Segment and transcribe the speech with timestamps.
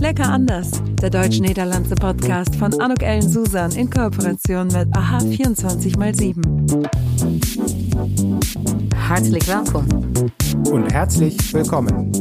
[0.00, 0.70] Lecker anders,
[1.02, 6.88] der deutsch-niederlandse Podcast von Anuk Ellen Susan in Kooperation mit AHA 24x7.
[8.96, 10.32] Herzlich willkommen.
[10.70, 12.12] Und herzlich willkommen.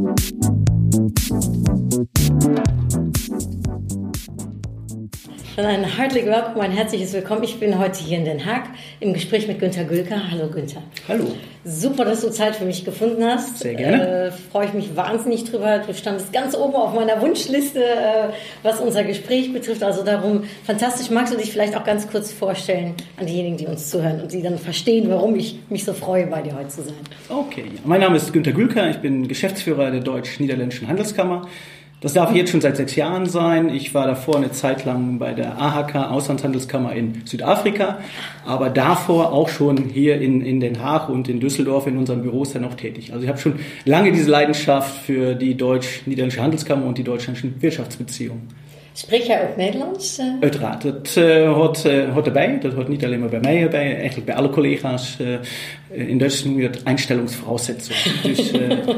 [5.56, 7.44] Dann ein herzlich willkommen, ein herzliches Willkommen.
[7.44, 8.64] Ich bin heute hier in Den Haag
[9.00, 10.32] im Gespräch mit Günter Gülker.
[10.32, 10.84] Hallo Günter.
[11.08, 11.28] Hallo.
[11.70, 13.60] Super, dass du Zeit für mich gefunden hast.
[13.60, 14.28] Sehr gerne.
[14.28, 15.80] Äh, Freue ich mich wahnsinnig drüber.
[15.86, 18.30] Du standest ganz oben auf meiner Wunschliste, äh,
[18.64, 19.84] was unser Gespräch betrifft.
[19.84, 21.12] Also darum, fantastisch.
[21.12, 24.42] Magst du dich vielleicht auch ganz kurz vorstellen an diejenigen, die uns zuhören und die
[24.42, 26.96] dann verstehen, warum ich mich so freue, bei dir heute zu sein?
[27.30, 28.90] Okay, mein Name ist Günter Gülker.
[28.90, 31.48] Ich bin Geschäftsführer der Deutsch-Niederländischen Handelskammer.
[32.02, 33.68] Das darf jetzt schon seit sechs Jahren sein.
[33.68, 37.98] Ich war davor eine Zeit lang bei der AHK Auslandshandelskammer in Südafrika,
[38.46, 42.54] aber davor auch schon hier in, in Den Haag und in Düsseldorf in unseren Büros
[42.54, 43.12] dann auch tätig.
[43.12, 48.48] Also ich habe schon lange diese Leidenschaft für die Deutsch-Niederländische Handelskammer und die deutsch-niederländischen Wirtschaftsbeziehungen.
[49.00, 50.20] Spreek jij ook Nederlands?
[50.20, 50.26] Uh?
[50.40, 52.60] Uiteraard, dat uh, hoort, uh, hoort erbij.
[52.62, 55.18] Dat hoort niet alleen maar bij mij bij, eigenlijk bij alle collega's.
[55.90, 58.22] in Duits noem je dat Einstellungsvoraussetzung.
[58.22, 58.52] dus,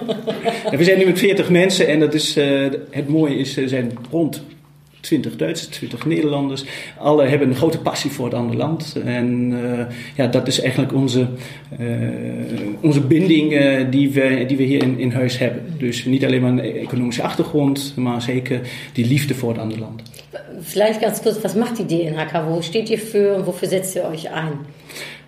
[0.77, 2.35] we zijn nu met 40 mensen en dat is,
[2.89, 4.43] het mooie is, er zijn rond
[5.01, 6.63] 20 Duitsers, 20 Nederlanders.
[6.97, 8.95] Alle hebben een grote passie voor het andere land.
[9.05, 9.79] En uh,
[10.15, 11.27] ja, dat is eigenlijk onze,
[11.79, 11.87] uh,
[12.81, 15.63] onze binding uh, die, we, die we hier in, in huis hebben.
[15.77, 18.61] Dus niet alleen maar een economische achtergrond, maar zeker
[18.93, 20.01] die liefde voor het andere land.
[20.61, 22.43] Vielleicht ganz kurz, was macht die DNHK?
[22.47, 24.53] Wo steht ihr für und wofür setzt ihr euch ein?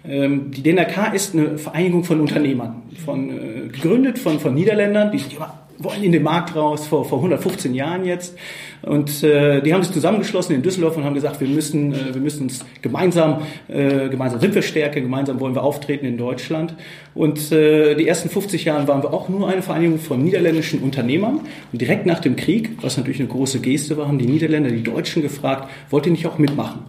[0.05, 3.31] Ähm, die DNHK ist eine Vereinigung von Unternehmern, von,
[3.71, 8.05] gegründet von, von Niederländern, die immer wollen in den Markt raus, vor, vor 115 Jahren
[8.05, 8.35] jetzt.
[8.81, 12.21] Und äh, die haben sich zusammengeschlossen in Düsseldorf und haben gesagt, wir müssen, äh, wir
[12.21, 16.75] müssen uns gemeinsam, äh, gemeinsam sind wir stärker, gemeinsam wollen wir auftreten in Deutschland.
[17.15, 21.41] Und äh, die ersten 50 Jahre waren wir auch nur eine Vereinigung von niederländischen Unternehmern.
[21.71, 24.83] Und direkt nach dem Krieg, was natürlich eine große Geste war, haben die Niederländer die
[24.83, 26.81] Deutschen gefragt, wollt ihr nicht auch mitmachen?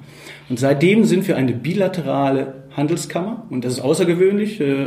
[0.48, 4.60] Und seitdem sind wir eine bilaterale Handelskammer und das ist außergewöhnlich.
[4.60, 4.86] Äh,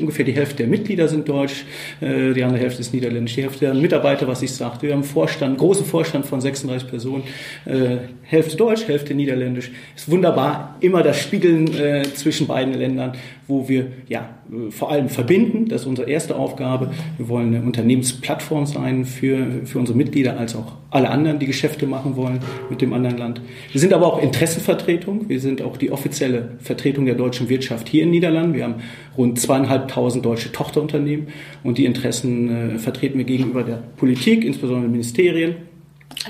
[0.00, 1.64] ungefähr die Hälfte der Mitglieder sind deutsch,
[2.00, 4.86] äh, die andere Hälfte ist niederländisch, die Hälfte der Mitarbeiter, was ich sagte.
[4.86, 7.24] Wir haben Vorstand, großen Vorstand von 36 Personen,
[7.64, 9.70] äh, Hälfte deutsch, Hälfte niederländisch.
[9.96, 13.14] Ist wunderbar, immer das Spiegeln äh, zwischen beiden Ländern,
[13.46, 14.28] wo wir ja
[14.70, 15.68] vor allem verbinden.
[15.68, 16.90] Das ist unsere erste Aufgabe.
[17.18, 21.86] Wir wollen eine Unternehmensplattform sein für, für unsere Mitglieder als auch alle anderen, die Geschäfte
[21.86, 22.38] machen wollen
[22.70, 23.40] mit dem anderen Land.
[23.72, 25.28] Wir sind aber auch Interessenvertretung.
[25.28, 28.54] Wir sind auch die offizielle Vertretung der deutschen Wirtschaft hier in Niederlanden.
[28.54, 28.76] Wir haben
[29.16, 31.28] rund zweieinhalbtausend deutsche Tochterunternehmen
[31.62, 35.56] und die Interessen äh, vertreten wir gegenüber der Politik, insbesondere Ministerien.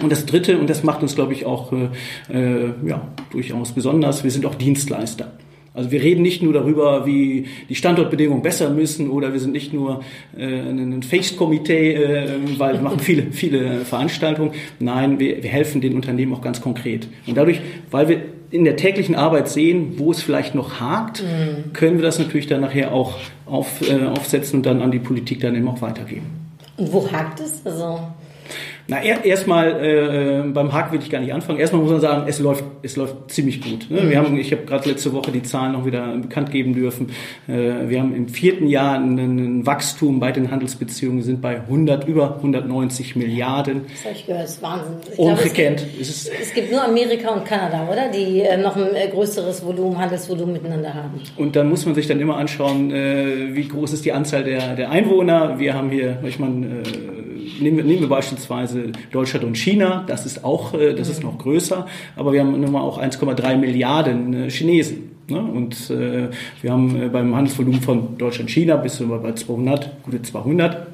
[0.02, 1.88] Und das Dritte, und das macht uns, glaube ich, auch äh,
[2.32, 5.32] äh, ja, durchaus besonders, wir sind auch Dienstleister.
[5.74, 9.72] Also wir reden nicht nur darüber, wie die Standortbedingungen besser müssen oder wir sind nicht
[9.72, 10.02] nur
[10.36, 14.52] äh, ein Face-Komitee, äh, weil wir machen viele, viele Veranstaltungen.
[14.78, 17.08] Nein, wir, wir helfen den Unternehmen auch ganz konkret.
[17.26, 21.72] Und dadurch, weil wir in der täglichen Arbeit sehen, wo es vielleicht noch hakt, mhm.
[21.72, 25.40] können wir das natürlich dann nachher auch auf, äh, aufsetzen und dann an die Politik
[25.40, 26.26] dann eben auch weitergeben.
[26.76, 27.66] Und wo hakt es?
[27.66, 27.98] Also
[28.86, 31.58] na, erstmal äh, beim Hack will ich gar nicht anfangen.
[31.58, 33.90] Erstmal muss man sagen, es läuft, es läuft ziemlich gut.
[33.90, 34.10] Ne?
[34.10, 37.10] Wir haben, ich habe gerade letzte Woche die Zahlen noch wieder bekannt geben dürfen.
[37.48, 42.36] Äh, wir haben im vierten Jahr ein, Wachstum bei den Handelsbeziehungen, sind bei 100 über
[42.36, 43.86] 190 Milliarden.
[43.88, 44.94] Das habe ich gehört, das ist Wahnsinn.
[45.10, 45.78] Ich Ungekennt.
[45.78, 48.10] Glaube, es, gibt, es, gibt nur Amerika und Kanada, oder?
[48.10, 51.22] Die äh, noch ein äh, größeres Volumen, Handelsvolumen miteinander haben.
[51.38, 54.74] Und dann muss man sich dann immer anschauen, äh, wie groß ist die Anzahl der,
[54.74, 55.58] der Einwohner.
[55.58, 56.82] Wir haben hier, ich meine, äh,
[57.60, 61.38] nehmen, wir, nehmen wir beispielsweise Deutschland und China, das ist auch, äh, das ist noch
[61.38, 65.14] größer, aber wir haben nun mal auch 1,3 Milliarden äh, Chinesen.
[65.28, 65.38] Ne?
[65.40, 66.28] Und äh,
[66.60, 70.88] wir haben äh, beim Handelsvolumen von Deutschland-China bis wir bei 200, gute 200.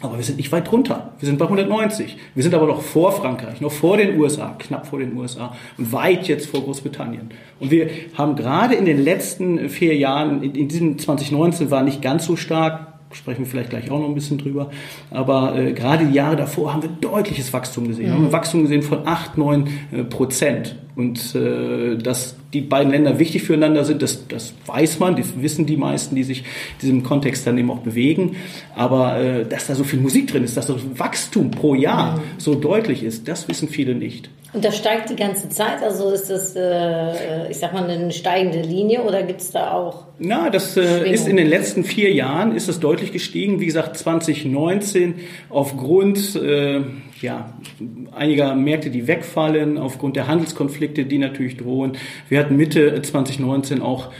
[0.00, 1.12] Aber wir sind nicht weit runter.
[1.18, 2.16] Wir sind bei 190.
[2.34, 5.92] Wir sind aber noch vor Frankreich, noch vor den USA, knapp vor den USA und
[5.92, 7.30] weit jetzt vor Großbritannien.
[7.58, 12.00] Und wir haben gerade in den letzten vier Jahren, in, in diesem 2019 war nicht
[12.00, 14.70] ganz so stark, sprechen wir vielleicht gleich auch noch ein bisschen drüber.
[15.10, 18.08] Aber äh, gerade die Jahre davor haben wir deutliches Wachstum gesehen.
[18.08, 18.14] Mhm.
[18.14, 20.76] Haben wir Wachstum gesehen von 8, 9 äh, Prozent.
[20.94, 25.64] Und äh, dass die beiden Länder wichtig füreinander sind, das, das weiß man, das wissen
[25.64, 28.36] die meisten, die sich in diesem Kontext dann eben auch bewegen.
[28.74, 32.22] Aber äh, dass da so viel Musik drin ist, dass das Wachstum pro Jahr mhm.
[32.38, 34.28] so deutlich ist, das wissen viele nicht.
[34.58, 35.84] Und das steigt die ganze Zeit?
[35.84, 40.06] Also ist das, äh, ich sag mal, eine steigende Linie oder gibt es da auch?
[40.18, 43.60] Na, das äh, ist in den letzten vier Jahren ist es deutlich gestiegen.
[43.60, 45.14] Wie gesagt, 2019
[45.48, 46.80] aufgrund äh,
[47.20, 47.52] ja,
[48.16, 51.92] einiger Märkte, die wegfallen, aufgrund der Handelskonflikte, die natürlich drohen.
[52.28, 54.10] Wir hatten Mitte 2019 auch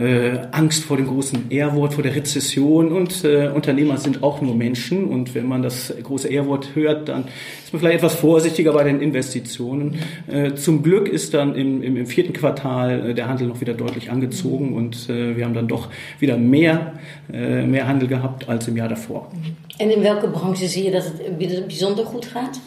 [0.00, 4.54] äh, Angst vor dem großen R-Wort, vor der Rezession und äh, Unternehmer sind auch nur
[4.54, 7.24] Menschen und wenn man das große R-Wort hört, dann
[7.64, 9.98] ist man vielleicht etwas vorsichtiger bei den Investitionen.
[10.26, 13.74] Äh, zum Glück ist dann im, im, im vierten Quartal äh, der Handel noch wieder
[13.74, 15.88] deutlich angezogen und äh, wir haben dann doch
[16.18, 16.94] wieder mehr,
[17.32, 19.30] äh, mehr Handel gehabt als im Jahr davor.
[19.78, 22.60] En in welke branche zie je dat het bijzonder goed gaat?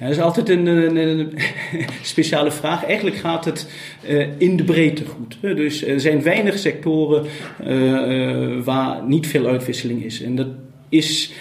[0.00, 1.32] Dat is altijd een,
[2.02, 2.84] speciale vraag.
[2.84, 3.68] Eigenlijk gaat het
[4.08, 5.38] uh, in de breedte goed.
[5.40, 7.24] Dus er zijn weinig sectoren
[7.66, 10.22] uh, waar niet veel uitwisseling is.
[10.22, 10.46] En dat
[10.88, 11.32] is,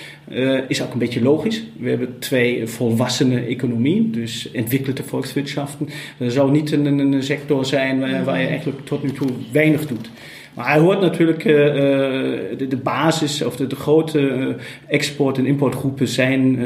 [0.67, 1.63] is ook een beetje logisch.
[1.79, 5.89] We hebben twee volwassene economieën, dus ontwikkelde volkswirtschaften.
[6.17, 10.09] Er zou niet een, sector zijn waar, je eigenlijk tot nu toe weinig doet.
[10.53, 14.55] Maar hij hoort natuurlijk, de, basis of de grote
[14.87, 16.57] export- en importgroepen zijn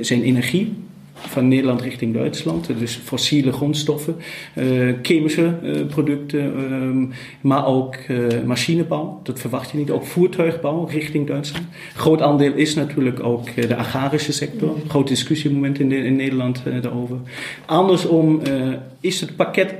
[0.00, 0.72] zijn energie
[1.14, 2.68] van Nederland richting Duitsland.
[2.78, 4.16] Dus fossiele grondstoffen,
[4.58, 7.10] uh, chemische uh, producten, um,
[7.40, 9.20] maar ook uh, machinebouw.
[9.22, 9.90] Dat verwacht je niet.
[9.90, 11.66] Ook voertuigbouw richting Duitsland.
[11.94, 14.76] Groot aandeel is natuurlijk ook de agrarische sector.
[14.88, 17.16] Groot discussiemoment in, de, in Nederland daarover.
[17.66, 18.40] Andersom
[19.00, 19.74] is het pakket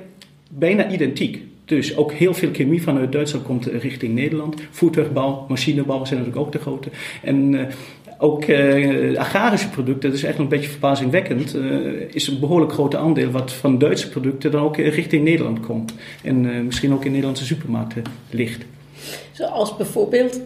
[0.49, 1.41] bijna identiek.
[1.65, 4.63] Dus ook heel veel chemie vanuit Duitsland komt richting Nederland.
[4.71, 6.89] Voertuigbouw, machinebouw zijn natuurlijk ook de grote.
[7.23, 7.69] En
[8.23, 12.95] ook uh, agrarische producten, dat is echt een beetje verbazingwekkend, uh, is een behoorlijk groot
[12.95, 15.95] aandeel wat van Duitse producten dan ook richting Nederland komt.
[16.23, 18.65] En uh, misschien ook in Nederlandse supermarkten ligt.
[19.33, 20.41] Zoals bijvoorbeeld?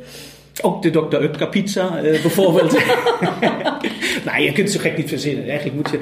[0.63, 1.17] Ook de Dr.
[1.17, 2.73] Utker pizza bijvoorbeeld.
[4.27, 5.49] nou, je kunt het zo gek niet verzinnen.
[5.49, 5.99] Eigenlijk moet je...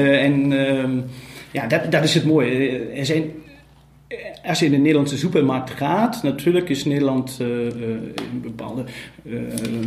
[0.00, 1.00] en ehm,
[1.50, 2.78] ja, dat, dat is het mooie.
[2.94, 3.32] Er zijn
[4.44, 7.48] als je in de Nederlandse supermarkt gaat, natuurlijk is Nederland uh,
[8.32, 8.84] in bepaalde
[9.22, 9.40] uh,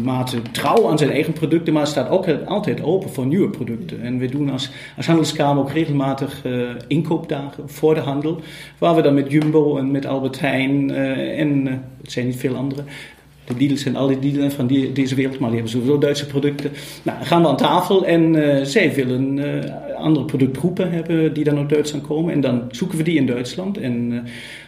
[0.03, 4.01] mate trouw aan zijn eigen producten, maar staat ook altijd open voor nieuwe producten.
[4.01, 6.43] En we doen als, als handelskamer ook regelmatig
[6.87, 8.41] inkoopdagen voor de handel,
[8.77, 11.65] waar we dan met Jumbo en met Albert Heijn en
[12.01, 12.83] het zijn niet veel andere,
[13.47, 16.25] de Lidl zijn al die Lidl van die, deze wereld, maar die hebben sowieso Duitse
[16.25, 16.71] producten.
[17.03, 21.57] Nou, gaan we aan tafel en uh, zij willen uh, andere productgroepen hebben die dan
[21.57, 22.33] uit Duitsland komen.
[22.33, 24.19] En dan zoeken we die in Duitsland en uh,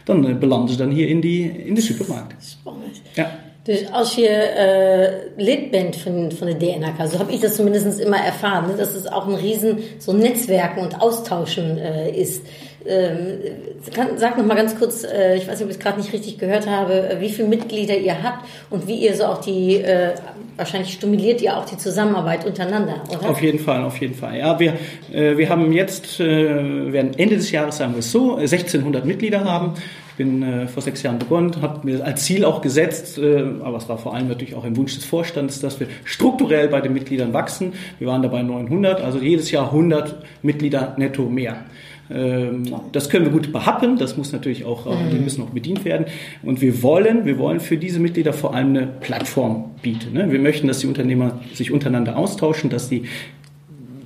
[0.04, 2.34] dan belanden ze dan hier in, die, in de supermarkt.
[2.46, 3.02] Spannend.
[3.14, 3.40] Ja.
[3.64, 8.18] Dus als je Lid bent von, von der DNAK, so habe ich das zumindest immer
[8.18, 11.78] erfahren, ne, dass es auch ein riesen so Netzwerken und Austauschen
[12.16, 12.42] ist.
[12.86, 13.40] Ähm,
[13.94, 16.14] kann, sag noch mal ganz kurz, äh, ich weiß nicht, ob ich es gerade nicht
[16.14, 20.14] richtig gehört habe, wie viele Mitglieder ihr habt und wie ihr so auch die, äh,
[20.56, 23.30] wahrscheinlich stimuliert ihr auch die Zusammenarbeit untereinander, oder?
[23.30, 24.38] Auf jeden Fall, auf jeden Fall.
[24.38, 24.74] Ja, wir,
[25.12, 29.44] äh, wir haben jetzt, äh, werden Ende des Jahres, sagen wir es so, 1600 Mitglieder
[29.44, 29.74] haben.
[30.12, 33.78] Ich bin äh, vor sechs Jahren begonnen, habe mir als Ziel auch gesetzt, äh, aber
[33.78, 36.94] es war vor allem natürlich auch ein Wunsch des Vorstands, dass wir strukturell bei den
[36.94, 37.74] Mitgliedern wachsen.
[38.00, 41.64] Wir waren dabei 900, also jedes Jahr 100 Mitglieder netto mehr.
[42.12, 45.12] Ähm, das können wir gut behappen, das muss natürlich auch, mhm.
[45.12, 46.06] die müssen auch bedient werden.
[46.44, 50.14] Und wir wollen, wir wollen für diese Mitglieder vor allem eine Plattform bieten.
[50.14, 50.32] Ne?
[50.32, 53.04] Wir möchten, dass die Unternehmer sich untereinander austauschen, dass die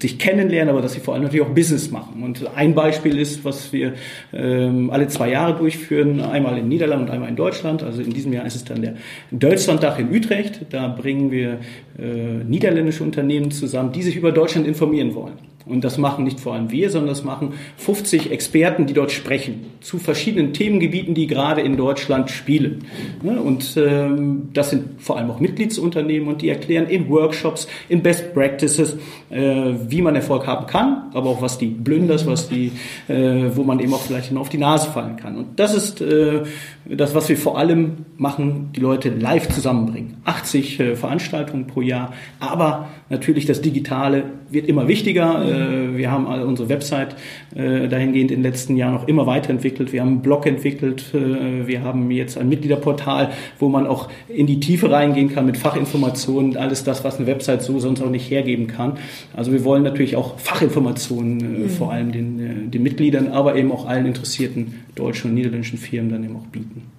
[0.04, 2.22] sich kennenlernen, aber dass sie vor allem natürlich auch Business machen.
[2.24, 3.94] Und ein Beispiel ist, was wir
[4.34, 7.84] ähm, alle zwei Jahre durchführen, einmal in Niederland und einmal in Deutschland.
[7.84, 8.96] Also in diesem Jahr ist es dann der
[9.32, 10.66] Deutschlanddach in Utrecht.
[10.72, 11.60] Da bringen wir
[11.98, 15.53] äh, niederländische Unternehmen zusammen, die sich über Deutschland informieren wollen.
[15.66, 19.66] Und das machen nicht vor allem wir, sondern das machen 50 Experten, die dort sprechen,
[19.80, 22.86] zu verschiedenen Themengebieten, die gerade in Deutschland spielen.
[23.24, 28.34] Und ähm, das sind vor allem auch Mitgliedsunternehmen und die erklären in Workshops, in Best
[28.34, 28.98] Practices,
[29.30, 32.72] äh, wie man Erfolg haben kann, aber auch was die Blünders, was die,
[33.08, 35.38] äh, wo man eben auch vielleicht auf die Nase fallen kann.
[35.38, 36.44] Und das ist äh,
[36.86, 40.18] das, was wir vor allem machen, die Leute live zusammenbringen.
[40.26, 45.44] 80 äh, Veranstaltungen pro Jahr, aber natürlich das Digitale wird immer wichtiger.
[45.44, 47.16] Äh, wir haben unsere Website
[47.56, 49.94] äh, dahingehend in den letzten Jahren noch immer weiterentwickelt.
[49.94, 51.14] Wir haben einen Blog entwickelt.
[51.14, 55.58] Äh, wir haben jetzt ein Mitgliederportal, wo man auch in die Tiefe reingehen kann mit
[55.58, 56.58] Fachinformationen.
[56.58, 58.98] Alles das, was eine Website so sonst auch nicht hergeben kann.
[59.36, 61.70] Also wir wollen natürlich auch Fachinformationen mhm.
[61.70, 66.24] vor allem den, den Mitgliedern, aber eben auch allen interessierten deutschen und niederländischen Firmen dann
[66.24, 66.94] eben auch bieten.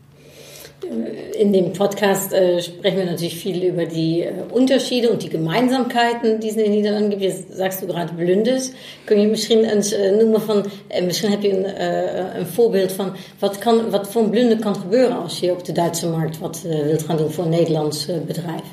[1.39, 6.41] In dem Podcast äh, sprechen wir natürlich viel über die äh, Unterschiede und die Gemeinsamkeiten,
[6.41, 7.23] die es in den Niederlanden gibt.
[7.23, 8.73] Jetzt sagst du gerade Blundes.
[9.07, 12.93] Kun je misschien eens uh, noemen van, uh, misschien heb je een, uh, een voorbeeld
[12.93, 16.39] van wat, kan, wat voor een blunde kan gebeuren als je op de Duitse markt
[16.39, 18.65] wat wilt gaan doen voor een Nederlands bedrijf?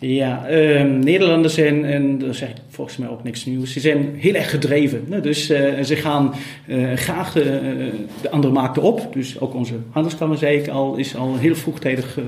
[0.00, 4.34] Ja, uh, Nederlanders zijn, en zeg ik volgens mij ook niks nieuws, ze zijn heel
[4.34, 5.22] erg gedreven.
[5.22, 6.34] Dus uh, ze gaan
[6.66, 7.90] uh, graag de,
[8.22, 9.12] de, andere markten op.
[9.12, 12.18] Dus ook onze handelskamer, zei ik al, is al heel vroegtijdig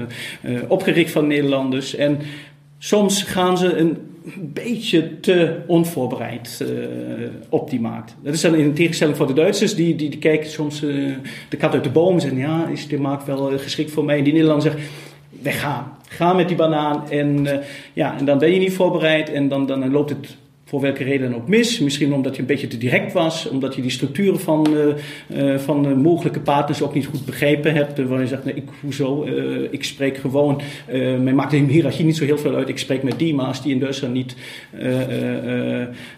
[0.68, 1.94] opgericht van Nederlanders.
[1.94, 2.18] En
[2.78, 3.96] soms gaan ze een
[4.40, 6.64] beetje te onvoorbereid
[7.48, 8.16] op die markt.
[8.22, 11.72] Dat is dan in tegenstelling voor de Duitsers, die, die, die kijken soms de kat
[11.72, 14.18] uit de boom en zeggen: Ja, is die markt wel geschikt voor mij?
[14.18, 14.88] En die Nederlander zegt:
[15.42, 15.96] Wij gaan.
[16.08, 17.10] Ga met die banaan.
[17.10, 17.52] En, uh,
[17.92, 20.36] ja, en dan ben je niet voorbereid en dan, dan loopt het
[20.72, 21.78] voor welke reden ook mis.
[21.78, 24.66] Misschien omdat je een beetje te direct was, omdat je die structuren van,
[25.30, 27.98] uh, van mogelijke partners ook niet goed begrepen hebt.
[27.98, 29.26] Uh, waar je zegt, nee, ik, hoezo?
[29.70, 30.60] ik spreek gewoon,
[31.22, 32.68] mij maakt de hiërarchie niet zo heel veel uit.
[32.68, 34.36] Ik spreek met die, maar als die in Duitsland niet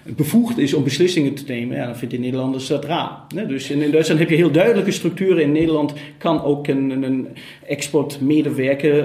[0.02, 3.11] bevoegd is om beslissingen te nemen, ja, dan vindt de Nederlanders dat raar.
[3.49, 5.42] Dus in, in, Duitsland heb je heel duidelijke structuren.
[5.42, 7.28] In Nederland kan ook een, een
[7.66, 9.04] exportmedewerker,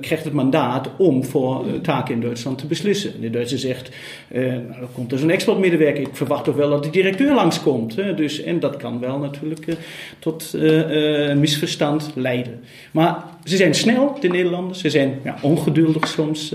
[0.00, 3.20] krijgt het mandaat om voor taken in Duitsland te beslissen.
[3.20, 3.90] De Duitser zegt,
[4.80, 6.02] er komt dus een exportmedewerker.
[6.02, 7.96] Ik verwacht toch wel dat de directeur langskomt.
[7.96, 8.14] Hè?
[8.14, 9.74] Dus, en dat kan wel natuurlijk uh,
[10.18, 12.60] tot uh, misverstand leiden.
[12.90, 14.80] Maar ze zijn snel, de Nederlanders.
[14.80, 16.54] Ze zijn ja, ongeduldig soms.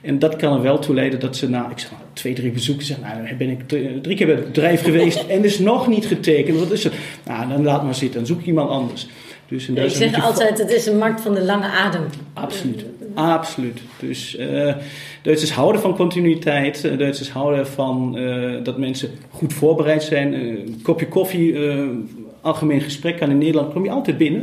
[0.00, 2.86] En dat kan er wel toe leiden dat ze na ik zeg twee, drie bezoeken
[2.86, 3.06] zeggen...
[3.06, 3.68] Nou, ben ik
[4.02, 6.58] drie keer bij het bedrijf geweest en is nog niet getekend.
[6.58, 6.92] Wat is het?
[7.26, 8.18] Nou, dan laat maar zitten.
[8.18, 9.06] Dan zoek ik iemand anders.
[9.50, 12.02] Dus ik zeg altijd, het is een markt van de lange adem.
[12.32, 13.80] Absoluut, absoluut.
[13.98, 14.74] Dus uh,
[15.22, 16.84] Duitsers houden van continuïteit.
[16.84, 20.32] Uh, Duitsers houden van uh, dat mensen goed voorbereid zijn.
[20.32, 21.58] Een kopje koffie,
[22.40, 24.42] algemeen gesprek kan in Nederland, kom je altijd binnen.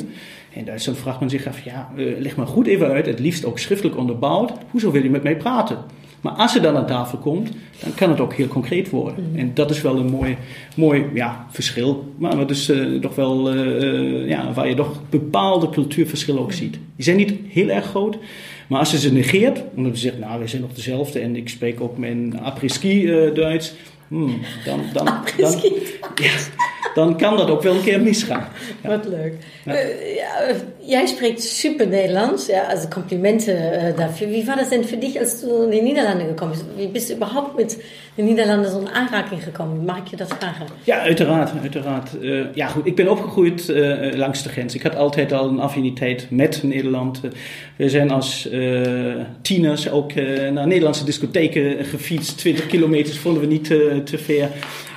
[0.50, 3.60] In Duitsland vraagt men zich af, ja, leg maar goed even uit, het liefst ook
[3.60, 4.52] schriftelijk onderbouwd.
[4.72, 5.78] Hoezo wil je met mij praten?
[6.22, 7.50] Maar als je dan aan tafel komt,
[7.84, 9.30] dan kan het ook heel concreet worden.
[9.30, 9.40] Mhm.
[9.40, 10.38] En dat is wel een mooi,
[10.76, 12.14] mooi ja, verschil.
[12.18, 16.80] Maar is uh, toch wel, uh, ja, waar je toch bepaalde cultuurverschillen ook ziet.
[16.96, 18.18] Die zijn niet heel erg groot.
[18.68, 21.50] Maar als je ze negeert, omdat je zegt, nou, we zijn nog dezelfde en ik
[21.50, 23.74] spreek ook mijn après-ski uh, Duits,
[24.08, 25.62] hmm, dan, dan, dan, dan,
[26.16, 26.32] ja,
[26.98, 28.48] dan kan dat ook wel een keer misgaan.
[28.84, 28.90] Ja.
[28.90, 29.34] Wat leuk.
[29.66, 29.74] Ja.
[29.74, 34.30] Uh, ja, jij spricht super Nederlands, ja, also Komplimenten uh, dafür.
[34.30, 36.66] Wie war das denn für dich, als du in die Niederlande gekommen bist?
[36.76, 37.78] Wie bist du überhaupt mit
[38.16, 39.86] den Niederlanden so in aanraking gekomen?
[39.86, 40.66] Mag ik je dat vragen?
[40.84, 41.52] Ja, uiteraard.
[41.62, 42.10] uiteraard.
[42.22, 42.86] Uh, ja, goed.
[42.86, 43.72] Ik ben opgegroeid
[44.16, 44.76] langs de grens.
[44.76, 47.22] Ik had altijd al een affiniteit met Nederland.
[47.76, 48.50] we zijn als
[49.42, 50.14] tieners ook
[50.52, 52.38] naar Nederlandse discotheken gefietst.
[52.38, 53.74] 20 kilometers vonden we niet
[54.04, 54.51] te ver.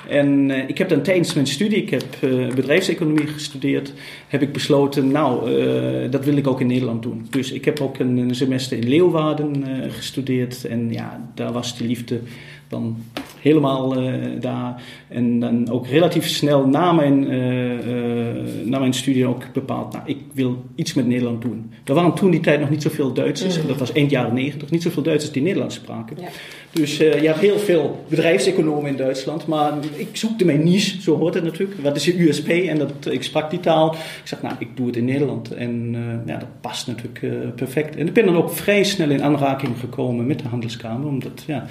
[0.08, 3.92] En uh, ik heb dan tijdens mijn studie, ik heb uh, bedrijfseconomie gestudeerd,
[4.28, 7.26] heb ik besloten, nou, dat wil ik ook in Nederland doen.
[7.30, 11.84] Dus ik heb ook een, een semester in Leeuwarden gestudeerd en ja, daar was de
[11.84, 12.20] liefde
[12.68, 12.96] dan
[13.42, 14.82] helemaal uh, daar.
[15.08, 20.04] En dan ook relatief snel na mijn, uh, uh, na mijn studie ook bepaald, nou,
[20.06, 21.72] ik wil iets met Nederland doen.
[21.84, 23.66] Er waren toen die tijd nog niet zoveel Duitsers, mm.
[23.66, 26.16] dat was eind jaren negentig, niet zoveel Duitsers die Nederlands spraken.
[26.20, 26.28] Ja.
[26.72, 31.34] Dus je hebt heel veel bedrijfseconomen in Duitsland, maar ik zoekte mijn niche, zo hoort
[31.34, 31.80] het natuurlijk.
[31.80, 32.48] Wat is je USP?
[32.48, 33.92] En dat, ik sprak die taal.
[33.92, 35.54] Ik zeg, nou, ik doe het in Nederland.
[35.54, 37.96] En ja, dat past natuurlijk perfect.
[37.96, 41.66] En ik ben dan ook vrij snel in aanraking gekomen met de Handelskamer, omdat ja,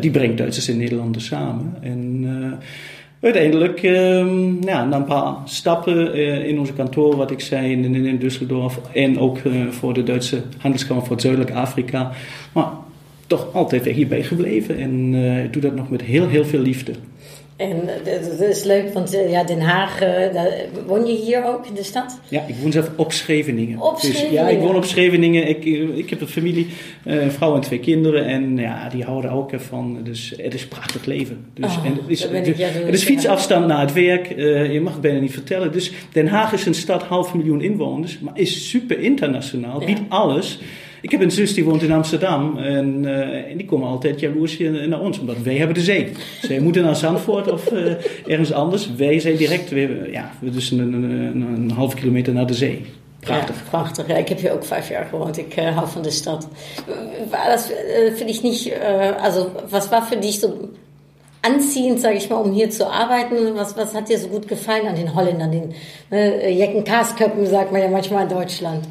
[0.00, 1.74] die brengt Duitsers in Nederlanders samen.
[1.80, 2.52] En uh,
[3.20, 3.80] uiteindelijk,
[4.60, 9.18] ja, na een paar stappen uh, in onze kantoor, wat ik zei, in, Düsseldorf en
[9.18, 9.38] ook
[9.70, 12.10] voor de Duitse Handelskamer voor Zuidelijk Afrika,
[12.52, 12.68] maar
[13.26, 16.92] toch altijd hierbij gebleven en ik doe dat nog met heel, heel veel liefde.
[17.60, 20.08] En dat is leuk, want eh, ja, Den Haag, uh,
[20.86, 22.20] woon je hier ook in de stad?
[22.28, 23.80] Ja, ik woon zelf op Scheveningen.
[23.80, 25.48] Op dus, Ja, ik woon op Scheveningen.
[25.48, 26.66] Ik, eh, ik heb een familie,
[27.04, 28.26] een vrouw en twee kinderen.
[28.26, 29.98] En ja, die houden ook ervan.
[30.02, 31.44] Dus het is prachtig leven.
[31.54, 32.46] Dus, oh, en het is, het,
[32.86, 34.28] het is fietsafstand naar het werk.
[34.72, 35.72] je mag het bijna niet vertellen.
[35.72, 38.18] Dus Den Haag is een stad, half miljoen inwoners.
[38.18, 40.58] Maar is super internationaal, biedt alles.
[41.00, 44.58] Ik heb een zus die woont in Amsterdam en, uh, en die komen altijd jaloers
[44.58, 46.12] naar ons, omdat wij hebben de zee.
[46.42, 47.92] Zij moeten naar Zandvoort of uh,
[48.26, 48.94] ergens anders.
[48.96, 52.84] Wij zijn direct, weer, ja, dus een, een, een, half kilometer naar de zee.
[53.20, 53.56] Prachtig.
[53.56, 54.08] Ja, prachtig.
[54.08, 55.38] Ja, ik heb hier ook vijf jaar gewoond.
[55.38, 56.48] Ik uh, hou van de stad.
[57.30, 57.70] War das
[58.16, 60.70] für dich nicht, uh, also was war für dich so
[61.42, 63.54] anziehend, sage ich mal, um hier zu arbeiten?
[63.54, 65.74] Was, was hat dir so gut gefallen an den Holländern, den
[66.10, 68.84] äh, Jecken-Kasköppen, sagt man ja manchmal in Deutschland?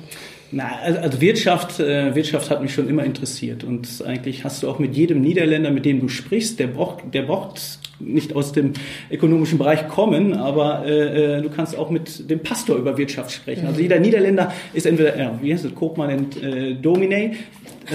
[0.52, 3.64] Na, also Wirtschaft, äh, Wirtschaft hat mich schon immer interessiert.
[3.64, 7.24] Und eigentlich hast du auch mit jedem Niederländer, mit dem du sprichst, der braucht, der
[7.24, 8.74] braucht nicht aus dem
[9.12, 13.68] ökonomischen Bereich kommen, aber äh, äh, du kannst auch mit dem Pastor über Wirtschaft sprechen.
[13.68, 17.32] Also jeder Niederländer ist entweder, ja, wie heißt es, Koopmann und äh, Domine,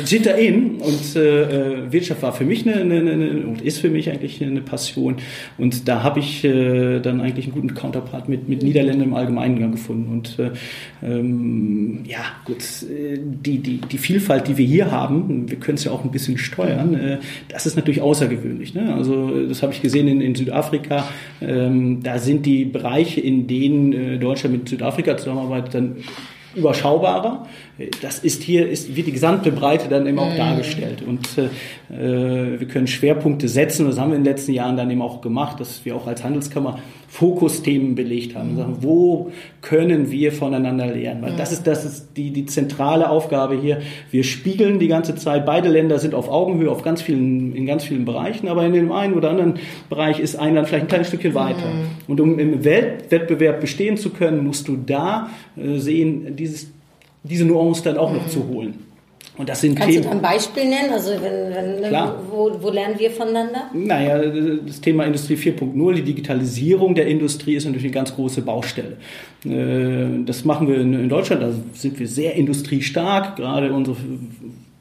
[0.05, 4.11] zit in und äh, Wirtschaft war für mich eine, eine, eine, und ist für mich
[4.11, 5.17] eigentlich eine Passion
[5.59, 9.71] und da habe ich äh, dann eigentlich einen guten Counterpart mit, mit Niederländern im Allgemeinen
[9.71, 10.51] gefunden und äh,
[11.03, 15.93] ähm, ja gut, die, die, die Vielfalt, die wir hier haben, wir können es ja
[15.93, 17.19] auch ein bisschen steuern, äh,
[17.49, 18.75] das ist natürlich außergewöhnlich.
[18.75, 18.95] Ne?
[18.95, 21.05] Also das habe ich gesehen in, in Südafrika,
[21.41, 25.97] ähm, da sind die Bereiche, in denen äh, Deutschland mit Südafrika zusammenarbeitet, dann
[26.55, 27.47] überschaubarer.
[28.01, 30.37] Das ist hier, ist, wird die gesamte Breite dann eben auch mm.
[30.37, 31.03] dargestellt.
[31.03, 33.87] Und äh, wir können Schwerpunkte setzen.
[33.87, 36.23] Das haben wir in den letzten Jahren dann eben auch gemacht, dass wir auch als
[36.23, 36.79] Handelskammer
[37.15, 38.57] Fokusthemen belegt haben.
[38.57, 39.31] Sagen, wo
[39.63, 41.23] können wir voneinander lernen?
[41.23, 43.83] Weil das ist, das ist die, die zentrale Aufgabe hier.
[44.11, 45.47] Wir spiegeln die ganze Zeit.
[45.47, 48.91] Beide Länder sind auf Augenhöhe auf ganz vielen, in ganz vielen Bereichen, aber in dem
[48.91, 51.69] einen oder anderen Bereich ist ein Land vielleicht ein kleines Stückchen weiter.
[51.69, 51.85] Mhm.
[52.09, 56.73] Und um im Weltwettbewerb bestehen zu können, musst du da äh, sehen, dieses,
[57.23, 58.17] diese Nuance dann auch mhm.
[58.17, 58.75] noch zu holen.
[59.37, 60.91] Und das sind Kannst Themen, du ein Beispiel nennen?
[60.93, 63.69] Also wenn, wenn, ne, wo, wo, lernen wir voneinander?
[63.73, 64.19] Naja,
[64.65, 68.97] das Thema Industrie 4.0, die Digitalisierung der Industrie ist natürlich eine ganz große Baustelle.
[69.45, 73.97] Äh, das machen wir in Deutschland, da sind wir sehr industriestark, gerade unsere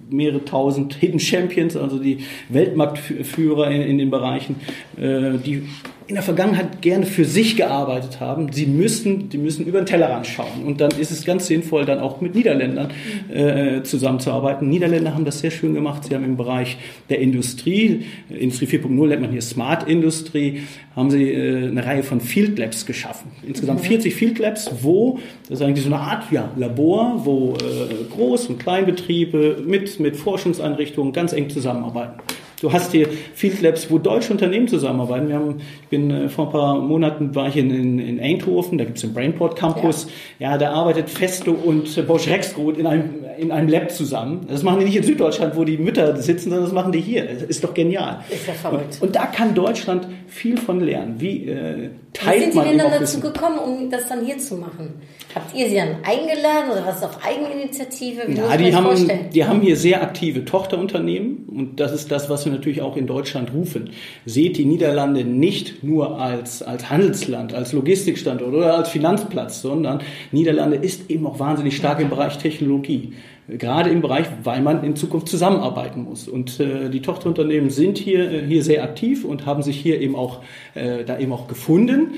[0.09, 2.19] mehrere tausend Hidden Champions, also die
[2.49, 4.57] Weltmarktführer in, in den Bereichen,
[4.97, 5.63] äh, die
[6.07, 8.51] in der Vergangenheit gerne für sich gearbeitet haben.
[8.51, 10.63] Sie müssen, die müssen über den Tellerrand schauen.
[10.65, 12.91] Und dann ist es ganz sinnvoll, dann auch mit Niederländern
[13.31, 14.67] äh, zusammenzuarbeiten.
[14.67, 16.03] Niederländer haben das sehr schön gemacht.
[16.03, 16.77] Sie haben im Bereich
[17.09, 20.63] der Industrie, Industrie 4.0 nennt man hier Smart Industrie,
[20.95, 23.31] haben sie äh, eine Reihe von Field Labs geschaffen.
[23.45, 28.13] Insgesamt 40 Field Labs, wo, das ist eigentlich so eine Art ja, Labor, wo äh,
[28.13, 32.19] Groß- und Kleinbetriebe mit, mit Forschungseinrichtungen ganz eng zusammenarbeiten.
[32.63, 35.27] Du hast hier Field Labs, wo deutsche Unternehmen zusammenarbeiten.
[35.27, 38.77] Wir haben, ich bin äh, vor ein paar Monaten war ich in, in, in Eindhoven,
[38.77, 40.07] da gibt es den Brainport Campus.
[40.39, 40.51] Ja.
[40.51, 40.57] ja.
[40.57, 44.47] da arbeitet Festo und äh, Bosch Rexroth in einem, in einem Lab zusammen.
[44.49, 47.25] Das machen die nicht in Süddeutschland, wo die Mütter sitzen, sondern das machen die hier.
[47.25, 48.23] Das ist doch genial.
[48.29, 48.97] Ist ja verrückt.
[49.01, 51.15] Und, und da kann Deutschland viel von lernen.
[51.17, 54.37] Wie äh, teilt Wie sind man Sie denn dann dazu gekommen, um das dann hier
[54.37, 54.93] zu machen?
[55.35, 58.21] Habt ihr sie dann eingeladen oder was auf Eigeninitiative?
[58.27, 62.45] Wie ja, die haben, die haben hier sehr aktive Tochterunternehmen und das ist das, was
[62.45, 63.89] wir natürlich auch in Deutschland rufen.
[64.25, 69.99] Seht die Niederlande nicht nur als, als Handelsland, als Logistikstandort oder als Finanzplatz, sondern
[70.31, 73.13] Niederlande ist eben auch wahnsinnig stark im Bereich Technologie.
[73.49, 76.29] Gerade im Bereich, weil man in Zukunft zusammenarbeiten muss.
[76.29, 80.15] Und äh, die Tochterunternehmen sind hier, äh, hier sehr aktiv und haben sich hier eben
[80.15, 80.41] auch,
[80.75, 82.11] äh, da eben auch gefunden.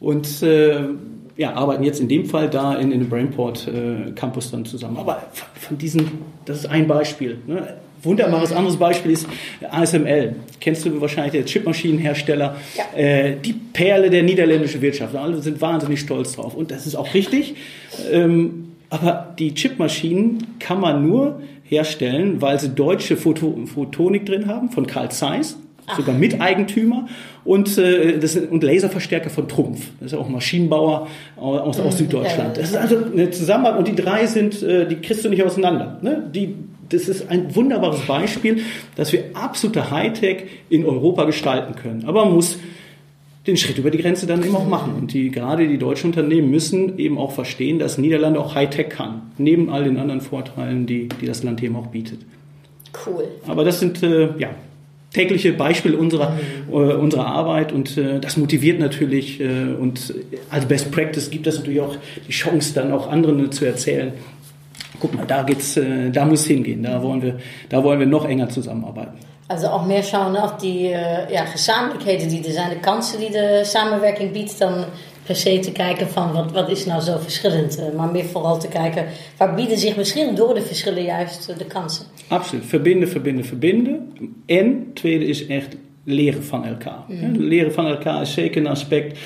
[0.00, 0.84] Und äh,
[1.36, 4.96] ja, arbeiten jetzt in dem Fall da in, in dem Brainport äh, Campus dann zusammen.
[4.96, 5.22] Aber
[5.54, 6.10] von diesen,
[6.46, 7.38] das ist ein Beispiel.
[7.46, 7.76] Ne?
[8.02, 9.26] Wunderbares anderes Beispiel ist
[9.70, 10.36] ASML.
[10.60, 12.56] Kennst du wahrscheinlich der Chipmaschinenhersteller?
[12.76, 12.98] Ja.
[12.98, 15.14] Äh, die Perle der niederländischen Wirtschaft.
[15.14, 16.54] Alle sind wahnsinnig stolz drauf.
[16.54, 17.54] Und das ist auch richtig.
[18.10, 24.70] Ähm, aber die Chipmaschinen kann man nur herstellen, weil sie deutsche Photo Photonik drin haben
[24.70, 25.56] von Carl Zeiss
[25.96, 27.06] sogar Miteigentümer
[27.44, 29.88] und, äh, das, und Laserverstärker von Trumpf.
[30.00, 32.56] Das ist auch Maschinenbauer aus, aus Süddeutschland.
[32.56, 35.98] Das ist also eine Zusammenarbeit und die drei sind, äh, die kriegst du nicht auseinander.
[36.02, 36.30] Ne?
[36.32, 36.54] Die,
[36.90, 38.62] das ist ein wunderbares Beispiel,
[38.96, 42.04] dass wir absolute Hightech in Europa gestalten können.
[42.04, 42.58] Aber man muss
[43.46, 44.94] den Schritt über die Grenze dann eben auch machen.
[44.94, 49.32] Und die, gerade die deutschen Unternehmen müssen eben auch verstehen, dass Niederlande auch Hightech kann.
[49.38, 52.20] Neben all den anderen Vorteilen, die, die das Land eben auch bietet.
[53.06, 53.24] Cool.
[53.46, 54.50] Aber das sind, äh, ja,
[55.12, 56.30] tägliche Beispiel unserer,
[56.68, 56.72] mhm.
[56.72, 60.14] äh, unserer Arbeit und äh, das motiviert natürlich äh, und
[60.50, 61.96] als Best Practice gibt das natürlich auch
[62.28, 64.12] die Chance, dann auch anderen zu erzählen.
[65.00, 68.24] Guck mal, da geht's, äh, da muss hingehen, da wollen wir, da wollen wir noch
[68.24, 69.18] enger zusammenarbeiten.
[69.48, 73.30] Also auch mehr schauen auf die uh, ja, gezamenlijkheden die er zijn, de kansen die
[73.30, 74.84] de samenwerking biedt, dan
[75.30, 77.78] per se te kijken van wat, wat is nou zo verschillend.
[77.78, 81.58] Eh, maar meer vooral te kijken waar bieden zich misschien door de verschillen juist eh,
[81.58, 82.06] de kansen.
[82.28, 82.66] Absoluut.
[82.66, 84.12] Verbinden, verbinden, verbinden.
[84.46, 87.04] En tweede is echt leren van elkaar.
[87.08, 87.36] Mm.
[87.36, 89.18] Leren van elkaar is zeker een aspect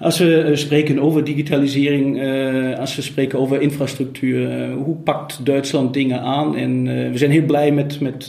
[0.00, 5.46] Als we eh, spreken over digitalisering, uh, als we spreken over infrastructuur, uh, hoe pakt
[5.46, 6.56] Duitsland dingen aan?
[6.56, 8.28] En we zijn heel blij met, met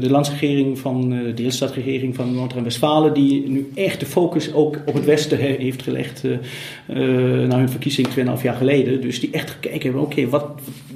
[0.00, 5.04] de landsregering van de deelstaatregering van Noord-Rijn-Westfalen, die nu echt de focus ook op het
[5.04, 6.22] Westen heeft gelegd
[7.48, 9.00] na hun verkiezing 2,5 jaar geleden.
[9.00, 10.46] Dus die echt gekeken hebben, oké, wat,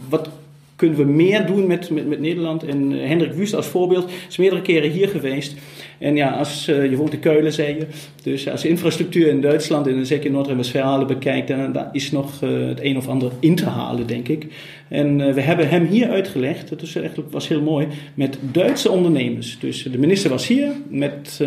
[0.08, 0.28] wat
[0.76, 2.64] kunnen we meer doen met, met, met Nederland?
[2.64, 5.54] En Hendrik Wust als voorbeeld is meerdere keren hier geweest.
[6.00, 7.86] En ja, als uh, je woont in Keulen, zei je.
[8.22, 12.68] Dus als je infrastructuur in Duitsland en zeker Noord-Rijn-Westfalen bekijkt, dan, dan is nog uh,
[12.68, 14.46] het een of ander in te halen, denk ik.
[14.88, 18.90] En uh, we hebben hem hier uitgelegd, dat is echt, was heel mooi, met Duitse
[18.90, 19.58] ondernemers.
[19.58, 21.44] Dus de minister was hier met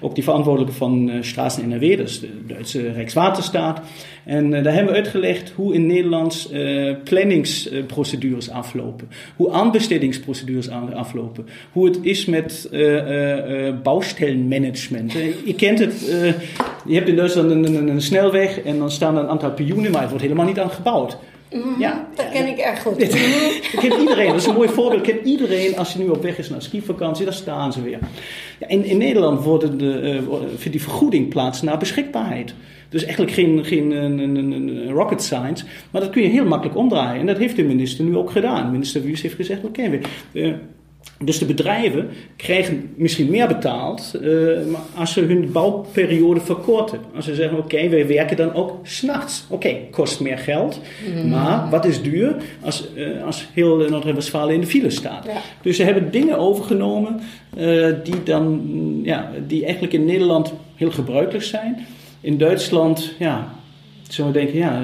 [0.00, 3.80] ook die verantwoordelijke van Straßen NRW, dat is de Duitse Rijkswaterstaat.
[4.24, 6.48] En daar hebben we uitgelegd hoe in Nederlands
[7.04, 12.68] planningsprocedures aflopen, hoe aanbestedingsprocedures aflopen, hoe het is met
[13.70, 15.14] Baustellenmanagement.
[15.14, 16.34] Äh, ihr kennt het, äh,
[16.84, 19.90] je hebt in Duitsland een, een, een, snelweg en dan staan er een aantal pioenen,
[19.90, 21.16] maar het wordt helemaal niet aan gebouwd.
[21.78, 23.00] Ja, dat ken ik erg goed.
[23.00, 25.02] dat kent iedereen, dat is een mooi voorbeeld.
[25.02, 27.98] kent iedereen als je nu op weg is naar skivakantie, daar staan ze weer.
[28.58, 32.54] Ja, in, in Nederland wordt de, uh, vindt die vergoeding plaats naar beschikbaarheid.
[32.88, 36.76] Dus eigenlijk geen, geen een, een, een rocket science, maar dat kun je heel makkelijk
[36.76, 37.20] omdraaien.
[37.20, 38.70] En dat heeft de minister nu ook gedaan.
[38.70, 40.00] Minister Wies heeft gezegd, oké, okay,
[40.32, 40.54] we,
[41.24, 44.58] dus de bedrijven krijgen misschien meer betaald uh,
[44.94, 46.98] als ze hun bouwperiode verkorten.
[47.16, 49.44] Als ze zeggen, oké, okay, wij werken dan ook s'nachts.
[49.48, 50.80] Oké, okay, kost meer geld,
[51.14, 51.28] mm.
[51.28, 55.24] maar wat is duur als, uh, als heel Noord-Rijn-Westfalen in de file staat.
[55.26, 55.40] Ja.
[55.62, 57.20] Dus ze hebben dingen overgenomen
[57.58, 58.60] uh, die, dan,
[59.02, 61.86] ja, die eigenlijk in Nederland heel gebruikelijk zijn.
[62.20, 63.54] In Duitsland, ja,
[64.14, 64.82] zullen we denken, ja,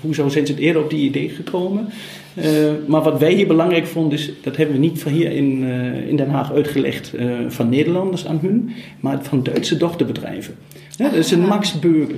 [0.00, 1.88] hoezo zijn ze eerder op die idee gekomen?
[2.34, 2.44] Uh,
[2.86, 6.08] maar wat wij hier belangrijk vonden, is, dat hebben we niet van hier in, uh,
[6.08, 7.12] in Den Haag uitgelegd
[7.48, 10.54] van Nederlanders aan hun, maar van Duitse dochterbedrijven.
[10.96, 12.14] Ja, dat is een Max Beugel,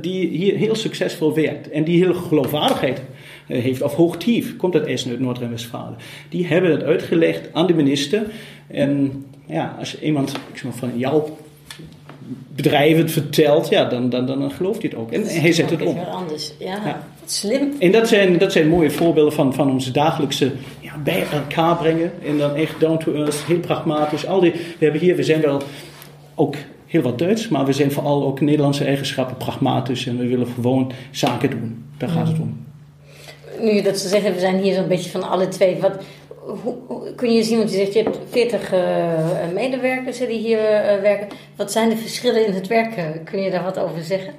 [0.00, 3.02] die hier heel succesvol werkt en die heel geloofwaardigheid
[3.46, 5.96] heeft, of hoogtief, komt uit Essen, uit Noord-Rijn-Westfalen.
[6.28, 8.22] Die hebben het uitgelegd aan de minister.
[8.66, 11.36] En ja, als iemand ik zeg maar, van jouw
[12.56, 15.12] bedrijf het vertelt, ja, dan, dan, dan, gelooft hij het ook.
[15.12, 15.98] En hij zet het om.
[15.98, 16.80] anders, ja.
[16.84, 17.06] ja.
[17.24, 17.72] Slim.
[17.78, 22.12] En dat zijn, dat zijn mooie voorbeelden van, van onze dagelijkse ja, bij elkaar brengen.
[22.26, 24.26] En dan echt down to earth, heel pragmatisch.
[24.26, 25.62] Al die, we hebben hier, we zijn wel
[26.34, 26.54] ook
[26.86, 30.06] heel wat Duits, maar we zijn vooral ook Nederlandse eigenschappen pragmatisch.
[30.06, 31.84] En we willen gewoon zaken doen.
[31.98, 32.64] Daar gaat het om.
[33.60, 35.76] Nu dat ze zeggen, we zijn hier zo'n beetje van alle twee.
[35.80, 35.92] Wat,
[37.16, 38.80] kun je zien, want je zegt je hebt 40 uh,
[39.54, 41.28] medewerkers die hier uh, werken.
[41.56, 43.24] Wat zijn de verschillen in het werken?
[43.24, 44.34] Kun je daar wat over zeggen?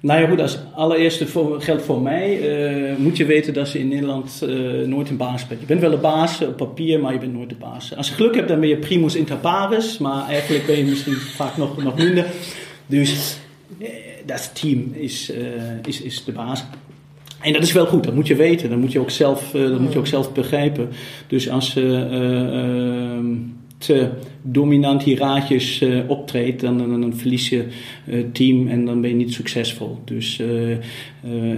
[0.00, 3.78] Nou ja, goed, als allereerste voor, geldt voor mij, uh, moet je weten dat je
[3.78, 4.40] in Nederland
[4.86, 5.60] nooit een baas bent.
[5.60, 7.96] Je bent wel een baas op papier, maar je bent nooit de baas.
[7.96, 11.16] Als je geluk hebt, dan ben je primus inter pares, maar eigenlijk ben je misschien
[11.40, 12.26] vaak nog, nog minder.
[12.86, 13.38] Dus
[14.24, 15.32] dat team is,
[15.82, 16.64] is, is de baas.
[17.40, 19.80] En dat is wel goed, dat moet je weten, dat moet je ook zelf, dat
[19.80, 20.88] moet je ook zelf begrijpen.
[21.26, 23.24] Dus als ehm,
[23.78, 24.08] te
[24.42, 27.64] dominant hiërarchisch optreedt, dan, dan, dan, verlies je
[28.32, 29.98] team en dan ben je niet succesvol.
[30.04, 30.36] Dus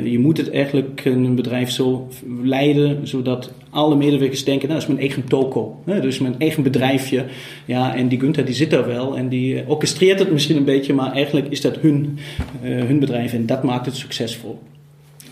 [0.03, 2.09] je moet het eigenlijk een bedrijf zo
[2.43, 6.63] leiden, zodat alle medewerkers denken, nou, dat is mijn eigen toko, hè, dus mijn eigen
[6.63, 7.25] bedrijfje.
[7.65, 10.95] Ja, en die Gunther die zit daar wel en die orchestreert het misschien een beetje,
[10.95, 12.19] maar eigenlijk is dat hun,
[12.61, 14.59] hun bedrijf en dat maakt het succesvol.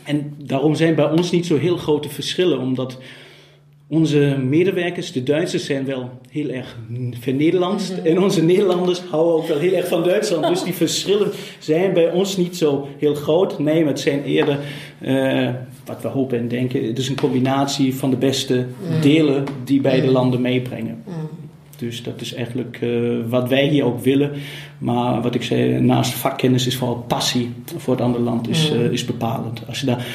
[0.06, 2.98] En daarom zijn bij ons niet zo heel grote verschillen, omdat
[3.88, 6.76] onze medewerkers, de Duitsers, zijn wel heel erg
[7.20, 7.96] vernederlandst.
[7.96, 10.46] Mm En onze Nederlanders houden ook wel heel erg van Duitsland.
[10.46, 13.58] Dus die verschillen zijn bij ons niet zo heel groot.
[13.58, 14.58] Nee, maar het zijn eerder,
[15.00, 15.50] uh,
[15.84, 19.00] wat we hopen en denken, het is een combinatie van de beste mhm.
[19.00, 20.12] delen die beide mhm.
[20.12, 21.02] landen meebrengen.
[21.06, 21.45] Mhm.
[21.76, 24.30] Dus dat is eigenlijk uh, wat wij hier ook willen.
[24.78, 28.90] Maar wat ik zei, naast vakkennis is vooral passie voor het andere land is, uh,
[28.90, 29.60] is bepalend.
[29.68, 30.06] Als je daar,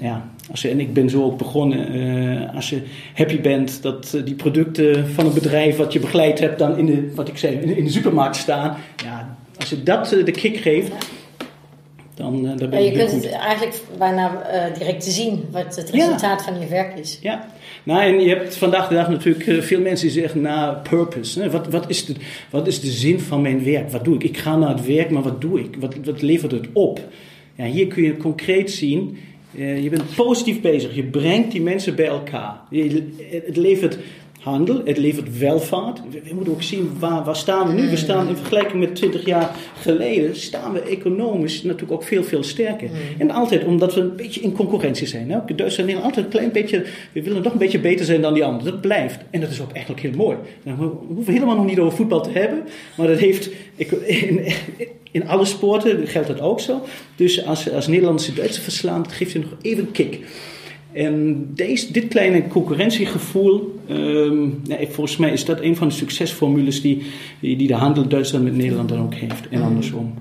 [0.00, 2.82] ja, als je, en ik ben zo ook begonnen, uh, als je
[3.14, 7.12] happy bent dat die producten van een bedrijf wat je begeleid hebt dan in de,
[7.14, 8.76] wat ik zei, in, in de supermarkt staan.
[9.04, 10.92] Ja, als je dat de kick geeft,
[12.14, 14.42] dan, dan ben je, je kunt het eigenlijk bijna
[14.78, 17.18] direct zien wat het resultaat van je werk is.
[17.22, 17.48] Ja,
[17.84, 21.50] nou, en je hebt vandaag de dag natuurlijk eh, veel mensen die zeggen, nou, purpose.
[21.50, 22.14] Wat, wat, is de,
[22.50, 23.90] wat is de zin van mijn werk?
[23.90, 24.24] Wat doe ik?
[24.24, 25.76] Ik ga naar het werk, maar wat doe ik?
[25.80, 27.00] Wat, wat levert het op?
[27.54, 29.18] Ja, hier kun je concreet zien,
[29.54, 30.94] uh, je bent positief bezig.
[30.94, 32.60] Je brengt die mensen bij elkaar.
[32.70, 33.12] Je,
[33.46, 33.98] het levert
[34.44, 36.00] handel, het levert welvaart.
[36.10, 37.90] We, moeten ook zien waar, waar staan we nu.
[37.90, 42.42] We staan in vergelijking met 20 jaar geleden, staan we economisch natuurlijk ook veel, veel
[42.42, 42.88] sterker.
[42.88, 42.94] Mm.
[43.18, 45.30] En altijd omdat we een beetje in concurrentie zijn.
[45.30, 45.38] Hè?
[45.54, 48.44] Duitsland en altijd een klein beetje, we willen nog een beetje beter zijn dan die
[48.44, 48.72] anderen.
[48.72, 49.18] Dat blijft.
[49.30, 50.36] En dat is ook eigenlijk heel mooi.
[50.62, 52.62] Nou, we hoeven helemaal nog niet over voetbal te hebben,
[52.96, 53.50] maar dat heeft
[54.06, 54.40] in,
[55.10, 56.84] in alle sporten geldt dat ook zo.
[57.16, 60.20] Dus als, als Nederlandse Duitsers verslaan, dat geeft je nog even een kick.
[60.94, 66.80] En deze, dit kleine concurrentiegevoel, um, ja, volgens mij is dat een van de succesformules
[66.80, 67.06] die,
[67.40, 70.14] die, de handel Duitsland met Nederland dan ook heeft en andersom.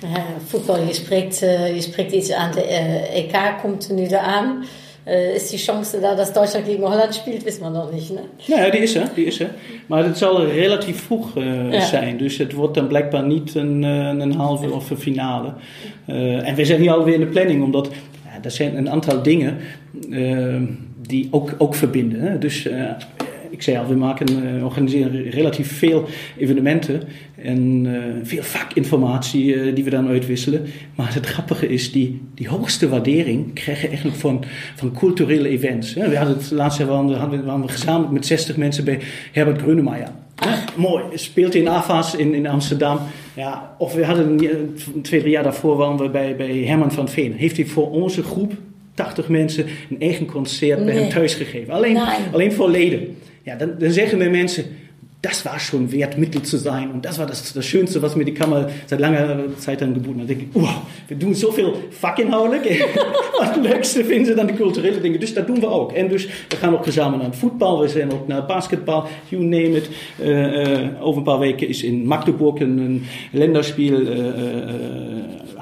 [0.00, 4.02] Ja, voetbal, je spreekt, uh, je spreekt iets aan, de uh, EK komt er nu
[4.02, 4.64] eraan.
[5.08, 8.10] Uh, ist die Chance da, dass Deutschland gegen Holland spielt, wissen we nog niet.
[8.10, 8.20] Ne?
[8.36, 9.50] Ja, die is er, die is er.
[9.86, 11.80] Maar het zal relatief vroeg uh, ja.
[11.80, 12.16] zijn.
[12.16, 15.52] Dus het wordt dan blijkbaar niet een, een halve of een finale.
[16.06, 17.88] Uh, en we zijn hier alweer in de planning, omdat
[18.42, 19.56] er zijn een aantal dingen
[20.08, 20.56] uh,
[21.06, 22.40] die ook, ook verbinden.
[22.40, 22.90] Dus uh,
[23.50, 27.02] ik zei al, we maken, uh, organiseren relatief veel evenementen
[27.42, 27.86] en
[28.22, 30.66] veel vakinformatie die we dan uitwisselen.
[30.94, 35.94] Maar het grappige is, die, die hoogste waardering krijgen eigenlijk van, van culturele events.
[35.94, 38.98] We hadden het laatste jaar waren, waren we gezamenlijk met 60 mensen bij
[39.32, 40.08] Herbert Grönemeyer.
[40.36, 41.04] Ja, mooi.
[41.14, 42.98] Speelt in AFAS in, in Amsterdam.
[43.36, 44.38] Ja, of we hadden
[45.02, 47.32] twee, drie jaar daarvoor waren we bij, bij Herman van Veen.
[47.32, 48.52] Heeft hij voor onze groep
[48.94, 51.74] 80 mensen een eigen concert bij hem thuis gegeven.
[51.74, 51.98] Alleen,
[52.32, 53.16] alleen voor leden.
[53.42, 54.64] Ja, dan, dan zeggen mir mensen,
[55.22, 56.90] das war schon wert, Mittel zu sein.
[56.90, 60.20] Und das war das, das Schönste, was mir die Kammer seit langer Zeit dann geboten
[60.20, 60.28] hat.
[60.28, 62.64] Denk ik, wow, we doen zoveel vakinhoudelijk.
[63.38, 65.20] maar het leukste vinden ze dan de culturele dingen.
[65.20, 65.92] Dus dat doen we ook.
[65.92, 67.80] En dus we gaan ook samen naar het voetbal.
[67.80, 68.26] We zijn ook.
[69.28, 69.88] You name it.
[70.18, 74.16] Eh, eh, over een paar weken is in Magdeburg een, een Länderspiel eh,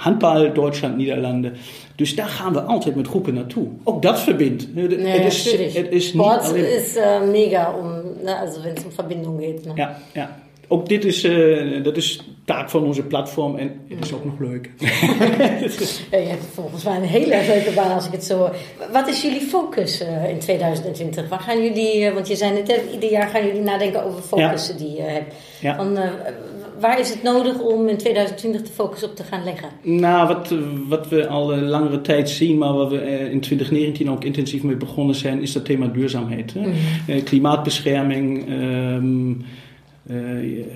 [0.00, 1.52] handbal Duitsland, Niederlande.
[1.96, 3.68] Dus daar gaan we altijd met groepen naartoe.
[3.84, 4.62] Ook dat verbindt.
[4.76, 6.64] Eh, Nee, het, is, het is Sport alleen...
[6.64, 9.64] äh, mega, um, ne, also wenn es um Verbindung geht.
[9.64, 9.72] Ne?
[9.74, 10.36] Ja, ja.
[10.68, 14.38] Ook dit is, eh, dat is taak van onze platform en het is ook nog
[14.38, 14.70] leuk.
[14.78, 14.88] Ja,
[16.18, 18.50] je hebt volgens mij een hele leuke baan als ik het zo...
[18.92, 21.28] Wat is jullie focus eh, in 2020?
[21.28, 22.04] Waar gaan jullie...
[22.04, 25.34] eh, want je zei net, ieder jaar gaan jullie nadenken over focussen die je hebt.
[25.60, 25.76] Ja.
[25.76, 26.10] Van, eh,
[26.80, 29.68] waar is het nodig om in 2020 de focus op te gaan leggen?
[29.82, 30.54] Nou, wat,
[30.88, 34.76] wat we al langere tijd zien, maar waar we eh, in 2019 ook intensief mee
[34.76, 36.54] begonnen zijn, is dat thema duurzaamheid.
[36.54, 36.70] Hè?
[37.06, 38.96] Eh, klimaatbescherming, eh,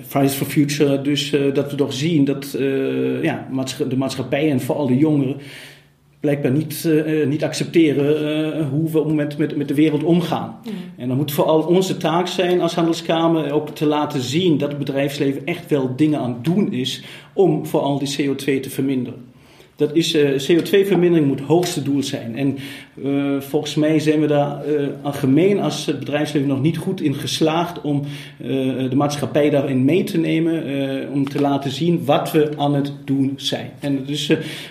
[0.07, 1.01] Fridays for Future.
[1.01, 2.55] Dus dat we toch zien dat
[3.21, 3.47] ja,
[3.89, 5.37] de maatschappij en vooral de jongeren
[6.25, 8.07] blijkbaar niet, eh, eh, niet accepteren
[8.55, 10.59] eh, hoe we op het moment met, met de wereld omgaan.
[10.97, 14.77] En dan moet vooral onze taak zijn als handelskamer ook te laten zien dat het
[14.77, 19.33] bedrijfsleven echt wel dingen aan het doen is om vooral die CO2 te verminderen.
[19.75, 22.35] Dat is, eh, CO2-vermindering moet het hoogste doel zijn.
[22.35, 22.57] En
[23.03, 27.15] eh, volgens mij zijn we daar eh, algemeen als het bedrijfsleven nog niet goed in
[27.15, 28.01] geslaagd om
[28.89, 30.63] de maatschappij daarin mee te nemen.
[31.13, 33.71] om te laten zien wat we aan het doen zijn.
[33.79, 34.27] En dus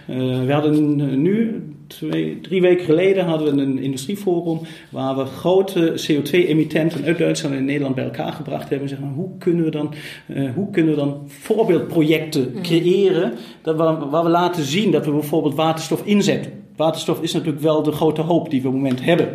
[0.07, 7.05] we hadden nu, twee, drie weken geleden, hadden we een industrieforum waar we grote CO2-emittenten
[7.05, 8.81] uit Duitsland en Nederland bij elkaar gebracht hebben.
[8.81, 9.95] En zeggen, hoe kunnen we dan,
[10.27, 15.11] eh, hoe kunnen we dan voorbeeldprojecten creëren dat we, waar we laten zien dat we
[15.11, 16.53] bijvoorbeeld waterstof inzetten.
[16.77, 19.29] Waterstof is natuurlijk wel de grote hoop die we op het moment hebben.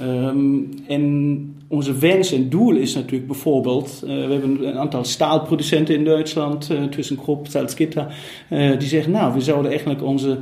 [0.00, 5.94] Ehm, en onze wens en doel is natuurlijk bijvoorbeeld, eh, we hebben een aantal staalproducenten
[5.94, 8.06] in Duitsland, uh, ThyssenKrupp, Salzgitter,
[8.50, 10.38] uh, die zeggen, nou, we zouden eigenlijk onze,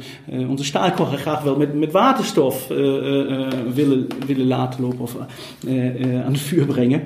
[0.49, 2.67] onze graag wel met, met waterstof
[3.75, 5.17] willen, willen laten lopen of
[6.25, 7.03] aan het vuur brengen.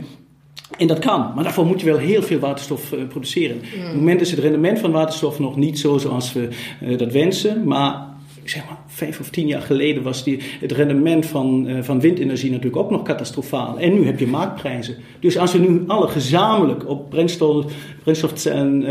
[0.79, 3.57] En dat kan, maar daarvoor moet je wel heel veel waterstof produceren.
[3.57, 6.49] Op het moment is het rendement van waterstof nog niet zo zoals we
[6.97, 8.14] dat wensen, maar
[8.45, 12.51] zeg maar vijf of tien jaar geleden was die, het rendement van, uh, van windenergie
[12.51, 13.79] natuurlijk ook nog catastrofaal.
[13.79, 14.97] En nu heb je marktprijzen.
[15.21, 18.85] Dus als we nu alle gezamenlijk op brandstof, brandstof en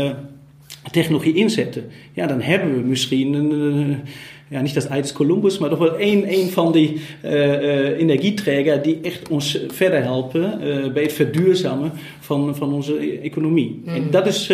[0.90, 4.00] technologie inzetten, ja, dan hebben we misschien een
[4.54, 8.98] ja, niet als Eids Columbus, maar toch wel één, één van die uh, energieträger die
[9.02, 13.82] echt ons verder helpen uh, bij het verduurzamen van, van onze economie.
[13.84, 13.94] Mm.
[13.94, 14.46] En dat is,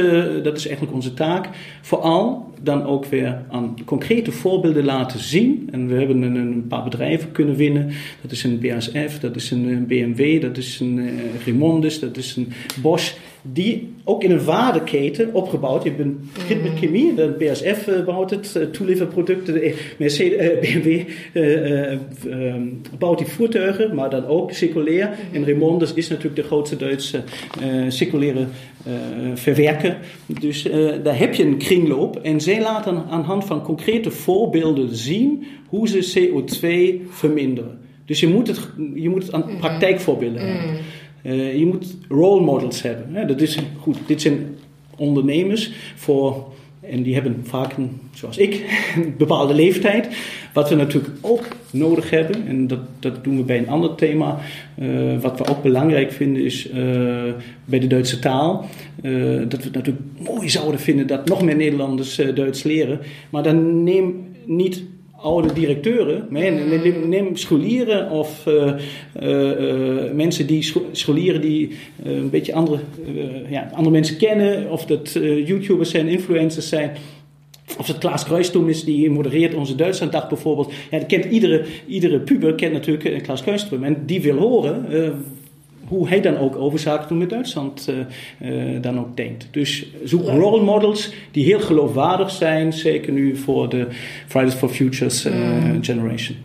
[0.43, 1.49] dat is eigenlijk onze taak.
[1.81, 5.69] Vooral dan ook weer aan concrete voorbeelden laten zien.
[5.73, 7.91] En we hebben een, een paar bedrijven kunnen winnen.
[8.21, 11.11] Dat is een BASF, dat is een BMW, dat is een
[11.45, 13.13] Remondis, dat is een Bosch.
[13.43, 15.83] Die ook in een waardeketen opgebouwd.
[15.83, 15.93] Je
[16.35, 21.03] begint met chemie, de BASF uh, bouwt het, uh, toelieverproducten, de Mercedes, uh, BMW
[22.99, 25.11] bouwt die voertuigen, maar dan ook circulair.
[25.33, 27.21] En Remondis is natuurlijk de grootste Duitse
[27.89, 28.47] circulaire
[29.35, 29.99] verwerker.
[30.41, 30.63] Dus
[31.03, 32.17] daar heb je een kringloop.
[32.17, 36.67] En zij laten aan hand van concrete voorbeelden zien hoe ze CO2
[37.11, 37.79] verminderen.
[38.05, 40.81] Dus je moet het, je moet het aan praktijkvoorbeelden hebben.
[41.23, 43.27] Uh, je moet role models hebben.
[43.27, 43.99] Dat is goed.
[44.07, 44.57] Dit zijn
[44.97, 47.75] ondernemers voor, en die hebben vaak,
[48.15, 48.65] zoals ik,
[48.97, 50.09] een bepaalde leeftijd.
[50.53, 54.39] Wat we natuurlijk ook nodig hebben, en dat, dat doen we bij een ander thema.
[54.79, 56.75] Uh, wat we ook belangrijk vinden is uh,
[57.65, 58.67] bij de Duitse taal.
[59.49, 63.01] dat we het natuurlijk mooi zouden vinden dat nog meer Nederlanders Duits leren.
[63.31, 64.83] Maar dan neem niet
[65.23, 68.73] oude directeuren, neem, neem scholieren of uh,
[69.23, 71.71] uh, uh, mensen die scho scholieren die
[72.03, 72.81] een beetje andere,
[73.49, 75.13] ja, andere mensen kennen, of dat
[75.45, 76.91] YouTubers zijn, influencers zijn.
[77.79, 80.73] Of het Klaas Kruistum is, die modereert onze Duitslanddag bijvoorbeeld.
[80.91, 83.85] Ja, dat kent iedere, iedere puber kent natuurlijk Klaas Kruistum.
[83.85, 84.85] En die wil horen
[85.91, 87.89] hoe hij dan ook over zaken doen met Duitsland
[88.41, 89.49] uh, uh, dan ook denkt.
[89.51, 93.87] Dus zoek role models die heel geloofwaardig zijn, zeker nu voor de
[94.27, 95.85] Fridays for Futures uh, mm.
[95.85, 96.37] generation.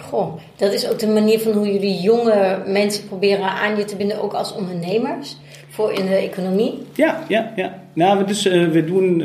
[0.00, 3.96] Goh, dat is ook de manier van hoe jullie jonge mensen proberen aan je te
[3.96, 5.36] binden, ook als ondernemers,
[5.68, 6.74] voor in de economie.
[6.94, 7.82] Ja, ja, ja.
[7.92, 9.20] Nou, dus, we doen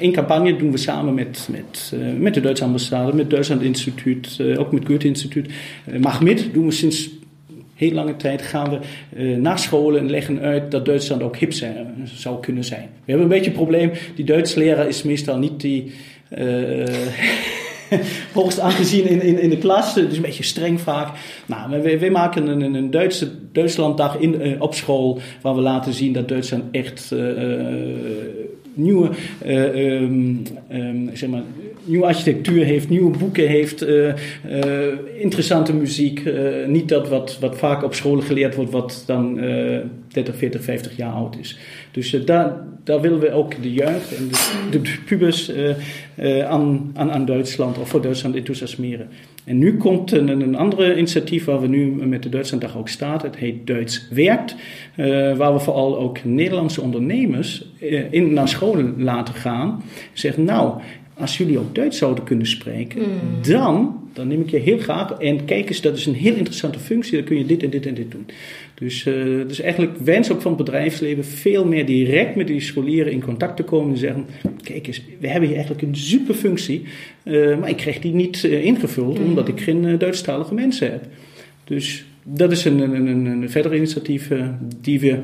[0.00, 4.38] één campagne doen we samen met, met, met de Duitse ambassade, met het Duitsland Instituut,
[4.56, 5.52] ook met Goethe Instituut.
[6.00, 7.10] Mag mit doen we sinds
[7.76, 8.78] heel lange tijd gaan we
[9.16, 12.88] uh, naar scholen en leggen uit dat Duitsland ook hip zijn, zou kunnen zijn.
[13.04, 13.90] We hebben een beetje een probleem.
[14.14, 15.92] Die Duits leraar is meestal niet die.
[16.38, 17.98] Uh,
[18.32, 19.94] hoogst aangezien in, in, in de klas.
[19.94, 21.16] Dus een beetje streng vaak.
[21.46, 25.20] Nou, wij maken een, een Duitse, Duitslanddag in, uh, op school.
[25.40, 27.14] Waar we laten zien dat Duitsland echt
[28.76, 29.10] nieuwe,
[29.46, 31.42] um, um, zeg maar,
[31.84, 34.14] nieuwe architectuur heeft, nieuwe boeken heeft, uh, uh,
[35.18, 36.22] interessante muziek.
[36.66, 39.34] Niet dat wat, wat vaak op scholen geleerd wordt, wat dan
[40.08, 41.58] 30, 40, 50 jaar oud is.
[41.90, 42.52] Dus daar,
[42.84, 44.28] daar willen we ook de jeugd en
[44.70, 45.52] de, de pubers
[46.46, 49.08] aan, aan, aan Duitsland of voor Duitsland enthousiasmeren.
[49.46, 53.18] En nu komt een, een andere initiatief waar we nu met de Duitslanddag ook staan.
[53.22, 54.56] Het heet Duits Werkt.
[55.36, 57.66] waar we vooral ook Nederlandse ondernemers
[58.10, 59.82] in, naar scholen laten gaan.
[60.12, 60.80] Zeggen, nou,
[61.18, 63.42] als jullie ook Duits zouden kunnen spreken, mm.
[63.42, 65.10] dan, dan neem ik je heel graag.
[65.10, 67.86] En kijk eens, dat is een heel interessante functie, dan kun je dit en dit
[67.86, 68.26] en dit doen.
[68.74, 73.12] Dus, uh, dus eigenlijk wens ook van het bedrijfsleven veel meer direct met die scholieren
[73.12, 74.26] in contact te komen en zeggen:
[74.62, 76.84] Kijk eens, we hebben hier eigenlijk een super functie,
[77.24, 79.24] uh, maar ik krijg die niet uh, ingevuld mm.
[79.24, 81.04] omdat ik geen Duitsstalige mensen heb.
[81.64, 84.30] Dus dat is een, een, een, een verder initiatief
[84.80, 85.18] die, we,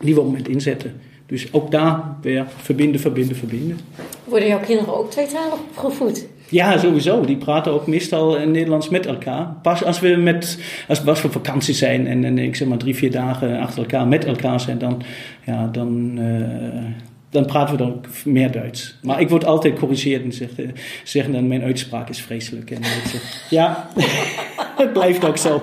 [0.00, 0.92] die we op het moment inzetten.
[1.26, 3.78] Dus ook daar weer verbinden, verbinden, verbinden.
[4.24, 6.26] Worden jouw kinderen ook tweetalig opgevoed?
[6.48, 7.24] Ja, sowieso.
[7.24, 9.54] Die praten ook meestal in Nederlands met elkaar.
[9.62, 13.10] Pas als we met, als, we op vakantie zijn en, ik zeg maar drie, vier
[13.10, 15.02] dagen achter elkaar met elkaar zijn, dan,
[15.44, 16.84] ja, dan, uh,
[17.30, 18.98] dan praten we dan meer Duits.
[19.02, 20.68] Maar ik word altijd gecorrigeerd en zeg, uh,
[21.04, 22.70] zeggen dan mijn uitspraak is vreselijk.
[22.70, 23.88] En ik zeg, ja,
[24.82, 25.62] het blijft ook zo.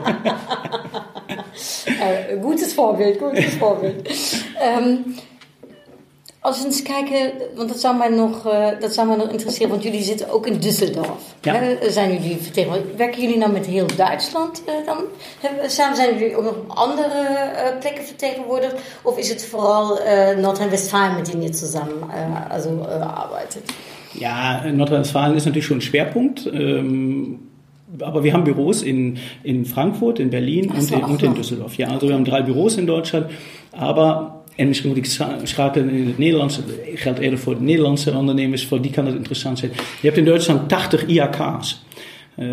[1.88, 3.60] uh, gutes voorbeeld, gutes.
[4.80, 5.15] Um,
[6.43, 9.69] als we eens kijken, want dat zou mij nog, uh, dat zou mij nog interesseren,
[9.69, 11.39] want jullie zitten ook in Düsseldorf.
[11.41, 11.53] Ja.
[11.53, 11.91] Hè?
[11.91, 12.95] Zijn jullie vertegenwoordigd?
[12.95, 14.97] Werken jullie nou met heel Duitsland uh, dan?
[15.67, 17.08] Samen zijn jullie ook nog op andere
[17.53, 18.75] uh, plekken vertegenwoordigd?
[19.01, 19.99] Of is het vooral
[20.38, 21.97] Nordrhein-Westfalen, met denen je zusammen
[22.49, 22.69] also,
[23.15, 23.73] arbeitet?
[24.12, 26.45] Ja, Nordrhein-Westfalen ist natürlich schon ein Schwerpunkt.
[26.45, 27.39] Ähm,
[27.99, 31.77] aber wir haben Büros in, in Frankfurt, in Berlin und, in, und in Düsseldorf.
[31.77, 33.27] Ja, also wir haben drei Büros in Deutschland.
[33.71, 35.05] Aber En misschien moet ik
[35.43, 36.59] schakelen in het Nederlands.
[36.93, 38.65] geldt eerder voor de Nederlandse ondernemers.
[38.65, 39.71] Voor die kan het interessant zijn.
[39.71, 41.83] Je hebt in Duitsland 80 IAK's.
[42.37, 42.45] Uh,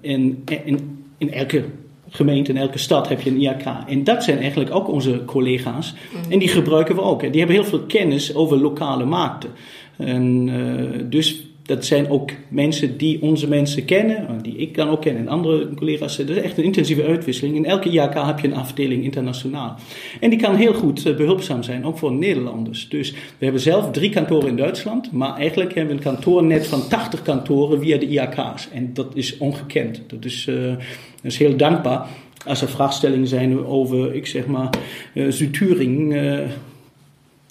[0.00, 1.64] in, in, in elke
[2.10, 3.64] gemeente, in elke stad heb je een IAK.
[3.86, 5.94] En dat zijn eigenlijk ook onze collega's.
[6.12, 6.32] Mm.
[6.32, 7.20] En die gebruiken we ook.
[7.20, 9.50] Die hebben heel veel kennis over lokale markten.
[9.96, 15.00] En, uh, dus dat zijn ook mensen die onze mensen kennen, die ik dan ook
[15.00, 16.16] ken en andere collega's.
[16.16, 17.56] Dat is echt een intensieve uitwisseling.
[17.56, 19.76] In elke IAK heb je een afdeling internationaal.
[20.20, 22.88] En die kan heel goed eh, behulpzaam zijn, ook voor Nederlanders.
[22.88, 26.88] Dus we hebben zelf drie kantoren in Duitsland, maar eigenlijk hebben we een kantoornet van
[26.88, 28.68] 80 kantoren via de IAK's.
[28.72, 30.02] En dat is ongekend.
[30.06, 30.78] Dat is, uh, dat
[31.22, 32.06] is heel dankbaar
[32.46, 34.70] als er vraagstellingen zijn over, ik zeg maar,
[35.14, 36.14] uh, Zuid-Turing.
[36.14, 36.40] Uh,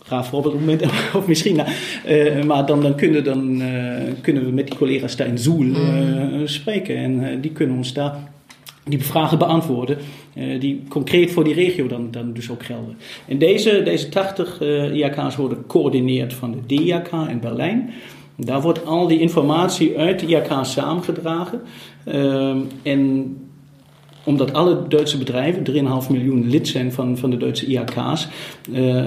[0.08, 1.60] gaaf voorbeeld op het moment, of misschien,
[2.08, 5.66] uh, maar dan, dan, kunnen, dan uh, kunnen we met die collega's daar in Zoel
[5.66, 8.16] uh, spreken en die kunnen ons daar
[8.84, 9.98] die vragen beantwoorden,
[10.60, 12.98] die concreet voor die regio dan, dan dus ook gelden.
[13.28, 14.62] En deze, deze 80
[14.94, 17.90] IAK's worden gecoördineerd van de DIAK in Berlijn.
[18.36, 21.62] Daar wordt al die informatie uit de IAK samengedragen.
[22.84, 23.36] en
[24.28, 25.64] omdat alle Duitse bedrijven,
[26.04, 28.28] 3,5 miljoen lid zijn van, van de Duitse IHK's,
[28.72, 29.06] uh,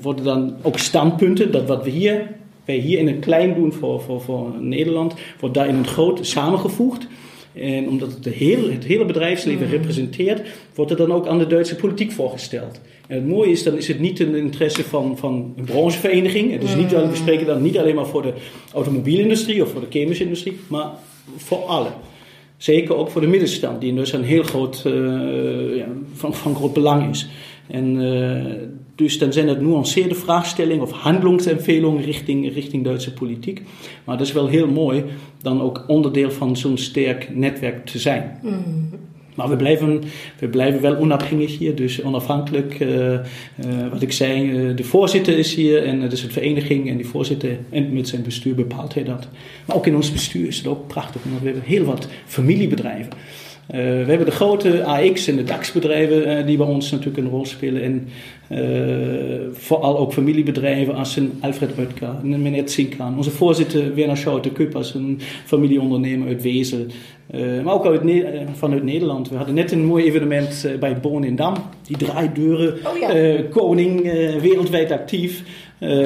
[0.00, 2.26] worden dan ook standpunten, dat wat we hier,
[2.64, 6.26] wij hier in het klein doen voor, voor, voor Nederland, wordt daar in het groot
[6.26, 7.06] samengevoegd.
[7.52, 9.72] En omdat het, de hele, het hele bedrijfsleven mm.
[9.72, 10.42] representeert,
[10.74, 12.80] wordt het dan ook aan de Duitse politiek voorgesteld.
[13.06, 16.52] En het mooie is, dan is het niet een interesse van, van een branchevereniging.
[16.52, 18.32] Het is niet, we spreken dan niet alleen maar voor de
[18.74, 20.90] automobielindustrie of voor de chemische maar
[21.36, 21.90] voor alle.
[22.58, 26.72] Zeker ook voor de middenstand, die dus een heel groot, uh, ja, van, van groot
[26.72, 27.28] belang is.
[27.66, 28.52] En uh,
[28.94, 33.62] dus dan zijn het nuanceerde vraagstellingen of handelingsempfehlingen richting, richting Duitse politiek.
[34.04, 35.04] Maar dat is wel heel mooi
[35.42, 38.38] dan ook onderdeel van zo'n sterk netwerk te zijn.
[38.42, 38.90] Mm.
[39.38, 40.02] Maar we blijven,
[40.38, 42.80] we blijven wel onafhankelijk hier, dus onafhankelijk.
[42.80, 43.18] Uh, uh,
[43.90, 47.06] wat ik zei, uh, de voorzitter is hier en het is een vereniging en die
[47.06, 49.28] voorzitter en met zijn bestuur bepaalt hij dat.
[49.64, 53.12] Maar ook in ons bestuur is het ook prachtig, want we hebben heel wat familiebedrijven.
[53.66, 57.82] We hebben de grote AX en de DAX-bedrijven die bij ons natuurlijk een rol spelen.
[57.82, 58.08] En
[59.52, 63.16] vooral ook familiebedrijven als een Alfred Rutger, een meneer Zinkan.
[63.16, 66.42] Onze voorzitter Werner Schouten-Kuppers, een familieondernemer uit
[67.30, 67.62] Wezel.
[67.62, 69.28] maar ook uit ne vanuit Nederland.
[69.28, 71.54] We hadden net een mooi evenement bij Boon in Dam.
[71.82, 73.42] Die draaideuren, oh, ja.
[73.50, 74.02] koning,
[74.40, 75.42] wereldwijd actief.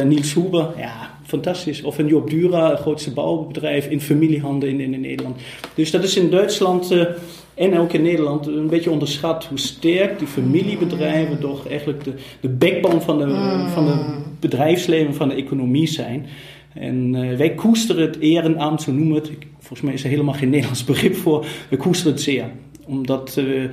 [0.04, 1.82] Niels Huber, ja, fantastisch.
[1.82, 5.40] Of een Job Dura, het grootste bouwbedrijf in familiehanden in, in, in Nederland.
[5.74, 6.94] Dus dat is in Duitsland
[7.54, 12.48] en ook in Nederland een beetje onderschat hoe sterk die familiebedrijven toch eigenlijk de, de
[12.48, 13.68] backbone van de, mm.
[13.68, 16.26] van de bedrijfsleven, van de economie zijn.
[16.74, 19.38] En uh, wij koesteren het ehrenamt, zo noemen we het.
[19.58, 21.46] Volgens mij is er helemaal geen Nederlands begrip voor.
[21.68, 22.50] We koesteren het zeer
[22.86, 23.70] omdat uh, uh,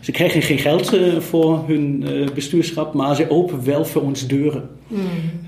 [0.00, 4.68] ze krijgen geen geld voor hun bestuurschap, maar ze openen wel voor ons deuren.
[4.86, 4.98] Mm.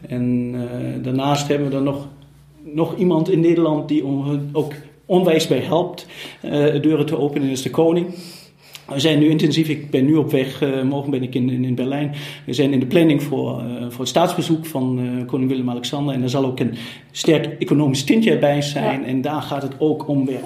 [0.08, 0.54] En
[1.02, 2.08] daarnaast hebben we dan nog,
[2.62, 4.04] nog iemand in Nederland die
[4.52, 4.72] ook
[5.06, 6.06] onwijs bij helpt
[6.82, 8.06] deuren te openen, dat is de koning.
[8.88, 11.64] We zijn nu intensief, ik ben nu op weg, uh, morgen ben ik in, in,
[11.64, 12.14] in, Berlijn.
[12.44, 16.14] We zijn in de planning voor, uh, voor het staatsbezoek van uh, koning Willem-Alexander.
[16.14, 16.74] En er zal ook een
[17.10, 19.00] sterk economisch tintje bij zijn.
[19.00, 19.06] Ja.
[19.06, 20.40] En daar gaat het ook om weer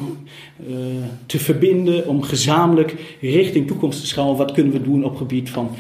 [1.27, 4.37] te verbinden, om gezamenlijk richting toekomst te schouwen.
[4.37, 5.71] Wat kunnen we doen op gebied van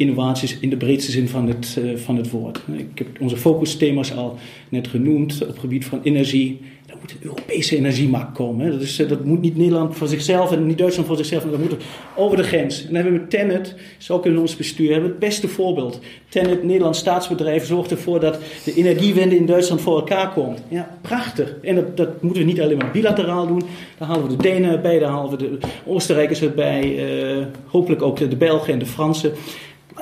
[0.00, 2.60] innovaties in de breedste zin van het, van het woord.
[2.76, 4.38] Ik heb onze focusthema's al
[4.68, 8.70] net genoemd op gebied van energie, er moet een Europese energiemarkt komen.
[8.70, 11.42] Dat, is, dat moet niet Nederland voor zichzelf en niet Duitsland voor zichzelf.
[11.42, 11.76] Dat moet
[12.16, 12.80] over de grens.
[12.80, 16.00] En dan hebben we Tennet, zo ook in ons bestuur, hebben het beste voorbeeld.
[16.28, 20.62] Tennet, Nederlands staatsbedrijf, zorgt ervoor dat de energiewende in Duitsland voor elkaar komt.
[20.68, 21.54] Ja, prachtig.
[21.62, 23.62] En dat, dat moeten we niet alleen maar bilateraal doen.
[23.98, 27.10] Daar halen we de Denen bij, daar halen we de Oostenrijkers erbij.
[27.36, 29.32] Uh, hopelijk ook de Belgen en de Fransen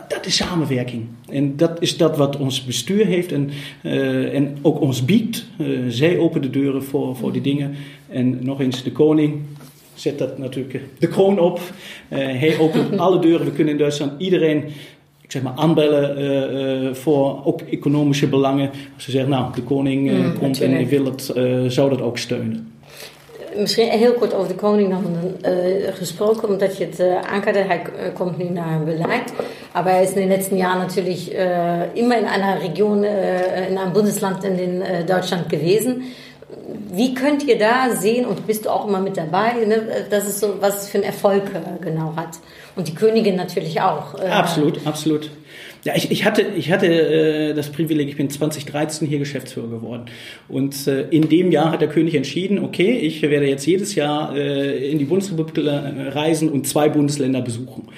[0.09, 1.07] dat is samenwerking.
[1.28, 3.51] En dat is dat wat ons bestuur heeft en,
[3.82, 5.46] uh, en ook ons biedt.
[5.59, 7.74] Uh, zij openen de deuren voor, voor die dingen.
[8.09, 9.40] En nog eens, de koning
[9.94, 11.59] zet dat natuurlijk de kroon op.
[11.59, 13.46] Uh, hij opent alle deuren.
[13.46, 14.64] We kunnen in Duitsland iedereen
[15.20, 18.70] ik zeg maar, aanbellen voor ook economische belangen.
[18.94, 21.32] Als ze zeggen, nou, de koning mm, komt en wil het,
[21.72, 22.72] zou dat ook steunen
[23.57, 25.05] misschien heel kort over de koning dan
[25.46, 27.59] uh, gesproken, omdat je het uh, aankaarte.
[27.59, 29.32] Hij uh, kommt nu naar Beleid.
[29.72, 31.30] Aber er ist in den letzten Jahren natürlich
[31.94, 36.03] immer in einer Region, in einem Bundesland in den, Deutschland gewesen.
[36.90, 40.40] Wie könnt ihr da sehen, und bist du auch immer mit dabei, ne, dass es
[40.40, 41.44] so was für einen Erfolg
[41.80, 42.38] genau hat?
[42.76, 44.14] Und die Königin natürlich auch.
[44.14, 45.30] Absolut, absolut.
[45.85, 50.07] Ja, ich, ich hatte, ich hatte äh, das Privileg, ich bin 2013 hier Geschäftsführer geworden.
[50.49, 54.35] Und äh, in dem Jahr hat der König entschieden, okay, ich werde jetzt jedes Jahr
[54.37, 57.89] äh, in die Bundesrepublik reisen und zwei Bundesländer besuchen.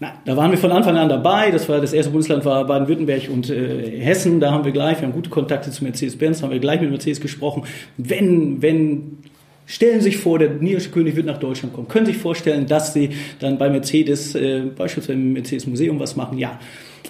[0.00, 1.50] Na, da waren wir von Anfang an dabei.
[1.50, 4.40] Das war das erste Bundesland war Baden-Württemberg und äh, Hessen.
[4.40, 7.20] Da haben wir gleich, wir haben gute Kontakte zu Mercedes-Benz, haben wir gleich mit Mercedes
[7.20, 7.64] gesprochen.
[7.96, 9.18] Wenn, wenn
[9.66, 11.88] Stellen Sie sich vor, der niederländische König wird nach Deutschland kommen.
[11.88, 16.16] Können Sie sich vorstellen, dass Sie dann bei Mercedes, äh, beispielsweise im Mercedes Museum was
[16.16, 16.36] machen?
[16.36, 16.60] Ja.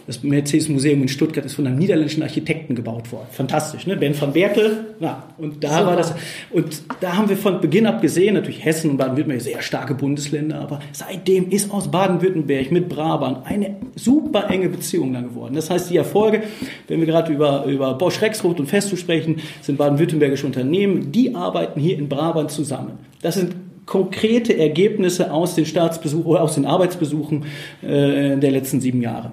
[0.07, 3.27] Das Mercedes Museum in Stuttgart ist von einem niederländischen Architekten gebaut worden.
[3.31, 3.97] Fantastisch, ne?
[3.97, 5.23] Ben van Berkel, ja.
[5.39, 5.87] Und da Super.
[5.87, 6.15] war das,
[6.51, 10.61] und da haben wir von Beginn ab gesehen, natürlich Hessen und Baden-Württemberg sehr starke Bundesländer,
[10.61, 15.55] aber seitdem ist aus Baden-Württemberg mit Brabant eine super enge Beziehung dann geworden.
[15.55, 16.43] Das heißt, die Erfolge,
[16.89, 21.81] wenn wir gerade über, über Bosch Rexroth und Festo sprechen, sind baden-württembergische Unternehmen, die arbeiten
[21.81, 22.99] hier in Brabant zusammen.
[23.23, 23.55] Das sind
[23.87, 27.45] konkrete Ergebnisse aus den Staatsbesuchen oder aus den Arbeitsbesuchen
[27.83, 29.31] äh, der letzten sieben Jahre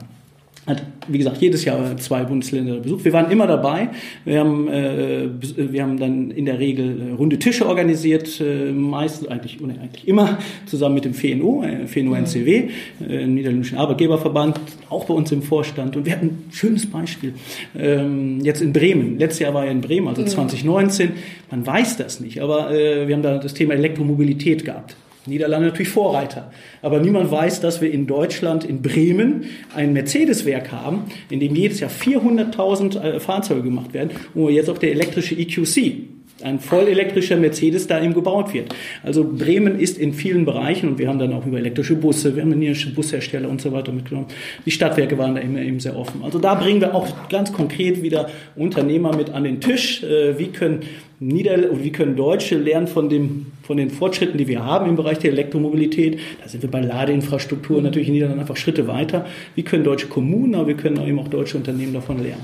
[0.72, 3.06] hat, wie gesagt, jedes Jahr zwei Bundesländer besucht.
[3.06, 3.90] Wir waren immer dabei.
[4.26, 9.28] Wir haben, äh, wir haben dann in der Regel äh, runde Tische organisiert, äh, meistens
[9.28, 12.70] eigentlich, eigentlich immer zusammen mit dem FNO, äh, FNO NCW,
[13.08, 14.60] äh, Niederländischen Arbeitgeberverband,
[14.90, 15.96] auch bei uns im Vorstand.
[15.96, 17.34] Und wir hatten ein schönes Beispiel.
[17.78, 19.20] Ähm, jetzt in Bremen.
[19.20, 21.12] Letztes Jahr war ja in Bremen, also 2019.
[21.50, 24.96] Man weiß das nicht, aber äh, wir haben da das Thema Elektromobilität gehabt.
[25.28, 26.52] Niederlande natürlich Vorreiter.
[26.82, 29.46] Aber niemand weiß, dass wir in Deutschland, in Bremen,
[29.76, 34.80] ein Mercedes-Werk haben, in dem jedes Jahr 400.000 äh, Fahrzeuge gemacht werden, wo jetzt auch
[34.80, 36.08] der elektrische EQC,
[36.44, 38.74] ein vollelektrischer Mercedes da eben gebaut wird.
[39.04, 42.42] Also Bremen ist in vielen Bereichen und wir haben dann auch über elektrische Busse, wir
[42.42, 44.28] haben niederländische Bushersteller und so weiter mitgenommen.
[44.66, 46.24] Die Stadtwerke waren da immer eben sehr offen.
[46.24, 50.04] Also da bringen wir auch ganz konkret wieder Unternehmer mit an den Tisch.
[50.04, 50.82] Äh, wie können
[51.24, 55.20] Nieder wie können Deutsche lernen von, dem, von den Fortschritten, die wir haben im Bereich
[55.20, 56.20] der Elektromobilität?
[56.42, 59.28] Da sind wir bei Ladeinfrastruktur natürlich in Niederlanden einfach Schritte weiter.
[59.54, 62.44] Wie können deutsche Kommunen, aber wie können eben auch deutsche Unternehmen davon lernen?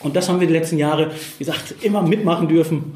[0.00, 2.94] Und das haben wir die letzten Jahre, wie gesagt, immer mitmachen dürfen.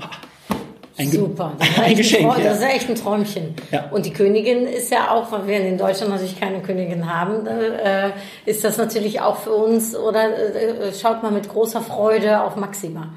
[0.97, 3.55] Ein Super, das ist, ein Geschenk, ein, das ist echt ein Träumchen.
[3.71, 3.91] Ja.
[3.91, 8.13] Und die Königin ist ja auch, weil wir in Deutschland natürlich keine Königin haben, äh,
[8.47, 13.13] ist das natürlich auch für uns oder äh, schaut man mit großer Freude auf Maxima.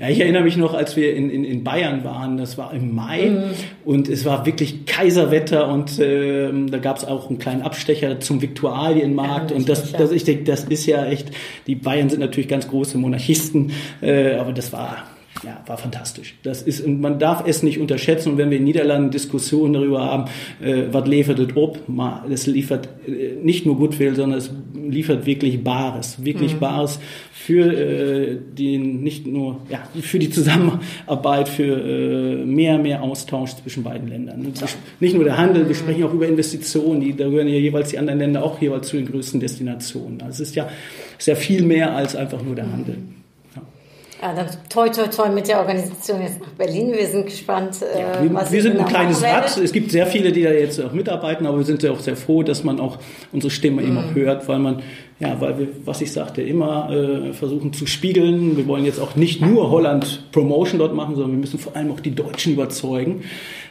[0.00, 2.94] Ja, ich erinnere mich noch, als wir in, in, in Bayern waren, das war im
[2.94, 3.42] Mai mhm.
[3.84, 8.40] und es war wirklich Kaiserwetter und äh, da gab es auch einen kleinen Abstecher zum
[8.40, 11.30] Viktualienmarkt ja, und das, das, ich denke, das ist ja echt,
[11.66, 15.04] die Bayern sind natürlich ganz große Monarchisten, äh, aber das war
[15.44, 16.34] ja, war fantastisch.
[16.42, 18.32] Das ist, und man darf es nicht unterschätzen.
[18.32, 20.24] Und wenn wir in Niederlanden Diskussionen darüber haben,
[20.60, 21.80] äh, was liefert es ob,
[22.28, 24.50] das liefert äh, nicht nur Goodwill, sondern es
[24.92, 26.60] liefert wirklich Bares, wirklich mhm.
[26.60, 27.00] Bares
[27.32, 33.82] für äh, den nicht nur ja für die Zusammenarbeit, für äh, mehr mehr Austausch zwischen
[33.82, 34.52] beiden Ländern.
[35.00, 37.98] Nicht nur der Handel, wir sprechen auch über Investitionen, die da gehören ja jeweils die
[37.98, 40.20] anderen Länder auch jeweils zu den größten Destinationen.
[40.22, 40.68] Also es ist ja
[41.18, 42.96] sehr viel mehr als einfach nur der Handel.
[44.22, 46.92] Ja, dann toi, toi, toi mit der Organisation jetzt nach Berlin.
[46.92, 49.56] Wir sind gespannt, ja, wir, was wir sind genau ein kleines Rad.
[49.56, 52.16] Es gibt sehr viele, die da jetzt auch mitarbeiten, aber wir sind ja auch sehr
[52.16, 52.98] froh, dass man auch
[53.32, 53.88] unsere Stimme mhm.
[53.88, 54.82] eben auch hört, weil man,
[55.20, 58.58] ja, weil wir, was ich sagte, immer äh, versuchen zu spiegeln.
[58.58, 61.90] Wir wollen jetzt auch nicht nur Holland Promotion dort machen, sondern wir müssen vor allem
[61.90, 63.22] auch die Deutschen überzeugen,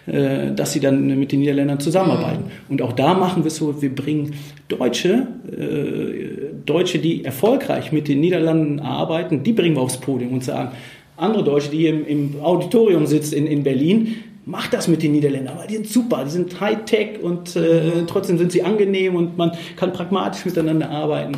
[0.07, 2.45] äh, dass sie dann mit den Niederländern zusammenarbeiten.
[2.45, 2.71] Mhm.
[2.71, 4.33] Und auch da machen wir es so, wir bringen
[4.67, 10.43] Deutsche, äh, Deutsche, die erfolgreich mit den Niederlanden arbeiten, die bringen wir aufs Podium und
[10.43, 10.71] sagen,
[11.17, 14.15] andere Deutsche, die im, im Auditorium sitzen in, in Berlin,
[14.45, 18.37] macht das mit den Niederländern, weil die sind super, die sind Hightech und äh, trotzdem
[18.37, 21.33] sind sie angenehm und man kann pragmatisch miteinander arbeiten.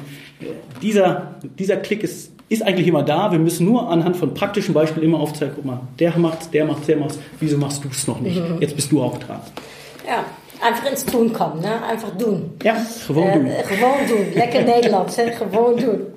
[0.81, 3.31] Dieser, dieser Klick ist ist eigentlich immer da.
[3.31, 6.85] Wir müssen nur anhand von praktischen Beispielen immer aufzeigen, guck mal, der macht, der macht,
[6.85, 8.35] der macht, wieso machst du es noch nicht?
[8.35, 8.57] Mhm.
[8.59, 9.39] Jetzt bist du auch dran.
[10.05, 10.25] Ja,
[10.61, 11.83] einfach ins Tun kommen, ne?
[11.83, 12.57] einfach doen.
[12.61, 13.49] Ja, gewoon äh, doen.
[13.65, 15.31] gewoon doen, lekker Nederlands, hè?
[15.31, 16.07] gewoon doen.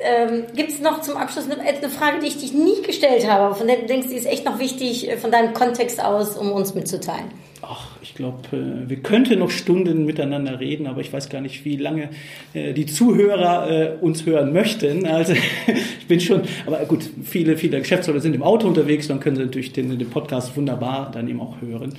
[0.00, 3.54] Ähm, Gibt es noch zum Abschluss eine, eine, Frage, die ich dich nie gestellt habe,
[3.54, 6.52] von der du denkst, die ist echt noch wichtig äh, von deinem Kontext aus, um
[6.52, 7.32] uns mitzuteilen?
[7.66, 11.64] Ach, ich glaube, äh, wir könnten noch Stunden miteinander reden, aber ich weiß gar nicht,
[11.64, 12.10] wie lange
[12.52, 15.06] äh, die Zuhörer uns hören möchten.
[15.06, 15.32] Also
[15.98, 19.42] ich bin schon, aber gut, viele, viele Geschäftsleute sind im Auto unterwegs, dann können sie
[19.42, 21.94] natürlich den, den Podcast wunderbar dann eben auch hören.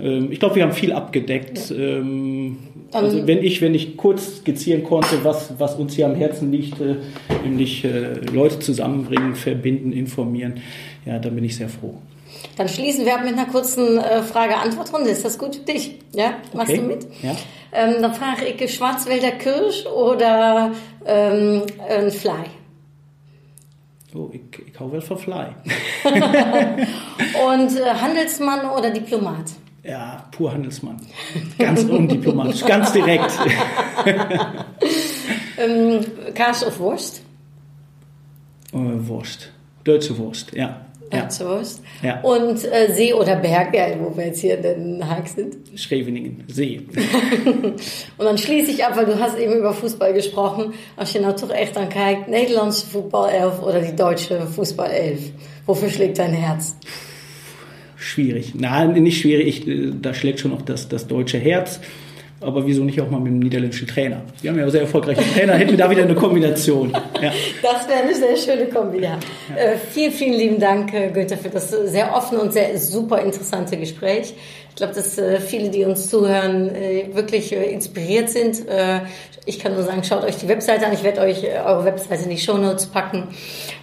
[0.00, 1.72] Ähm, ich glaube, wir haben viel abgedeckt.
[1.76, 2.58] Ähm,
[2.92, 6.76] also wenn ich, wenn ich kurz skizzieren konnte, was, was uns hier am Herzen liegt,
[7.42, 7.84] nämlich
[8.32, 10.60] Leute zusammenbringen, verbinden, informieren,
[11.04, 11.96] ja, dann bin ich sehr froh.
[12.56, 15.10] Dann schließen wir ab mit einer kurzen äh, Frage-Antwort-Runde.
[15.10, 15.98] Ist das gut für dich?
[16.12, 16.34] Ja?
[16.52, 16.80] Machst okay.
[16.80, 17.06] du mit?
[17.22, 17.36] Ja.
[17.72, 20.72] Ähm, dann frage ich Schwarzwälder Kirsch oder
[21.04, 22.44] ähm, ein Fly?
[24.14, 25.46] Oh, ich, ich hau wel von Fly.
[26.04, 29.50] Und äh, Handelsmann oder Diplomat?
[29.82, 31.00] Ja, pur Handelsmann.
[31.58, 33.32] Ganz undiplomatisch, ganz direkt.
[35.58, 36.00] ähm,
[36.34, 37.22] Kaas of Wurst?
[38.72, 39.52] Uh, Wurst.
[39.84, 40.86] Deutsche Wurst, ja.
[41.12, 41.28] Ja.
[41.40, 41.82] Wurst.
[42.02, 42.20] Ja.
[42.22, 45.56] Und äh, See oder Berg, ja, wo wir jetzt hier in Den Haag sind?
[45.78, 46.80] Scheveningen, See.
[48.18, 50.74] und dann schließe ich ab, weil du hast eben über Fußball gesprochen.
[50.96, 55.20] Als je nou toch echt aan kijkt, Nederlandse voetbalelf oder die deutsche Fußballelf,
[55.66, 56.76] wofür schlägt dein Herz?
[57.96, 58.54] Schwierig.
[58.54, 59.66] Nein, nicht schwierig.
[60.02, 61.80] Da schlägt schon auch das, das deutsche Herz
[62.44, 64.22] aber wieso nicht auch mal mit dem niederländischen Trainer?
[64.40, 66.92] Wir haben ja sehr erfolgreiche Trainer, hätten wir da wieder eine Kombination.
[67.20, 67.32] Ja.
[67.62, 69.18] Das wäre eine sehr schöne Kombi, ja.
[69.48, 69.56] ja.
[69.56, 73.76] Äh, vielen, vielen lieben Dank, äh, Günther, für das sehr offene und sehr super interessante
[73.76, 74.34] Gespräch.
[74.74, 78.66] Ich glaube, dass äh, viele, die uns zuhören, äh, wirklich äh, inspiriert sind.
[78.68, 79.02] Äh,
[79.46, 80.92] ich kann nur sagen, schaut euch die Webseite an.
[80.92, 83.28] Ich werde euch äh, eure Webseite in die Show Notes packen,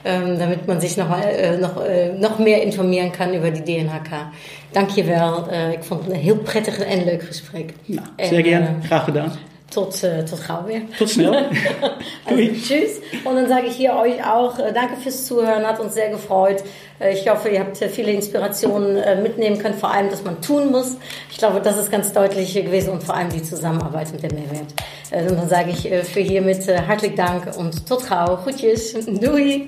[0.04, 1.82] ähm, damit man sich noch, mal, äh, noch,
[2.20, 4.34] noch mehr informieren kann über die DNHK.
[4.72, 5.48] Dankjewel.
[5.52, 7.74] Uh, ik vond het een heel prettig en leuk gesprek.
[7.86, 8.68] Nou, zeer gerne.
[8.82, 9.32] Graag gedaan.
[9.72, 10.82] Tot, uh, tot gauw weer.
[10.98, 11.32] Tot snel.
[12.26, 13.00] also, tschüss.
[13.24, 16.62] Und dann sage ich hier euch auch äh, danke fürs Zuhören, hat uns sehr gefreut.
[17.00, 20.72] Äh, ich hoffe, ihr habt viele Inspirationen äh, mitnehmen können, vor allem, dass man tun
[20.72, 20.98] muss.
[21.32, 24.74] Ich glaube, das ist ganz deutlich gewesen und vor allem die Zusammenarbeit und der Mehrwert.
[25.10, 28.44] Äh, und dann sage ich äh, für hiermit äh, hartelijk Dank und tot gauw.
[28.44, 28.94] Goedjes.
[29.06, 29.68] Doei.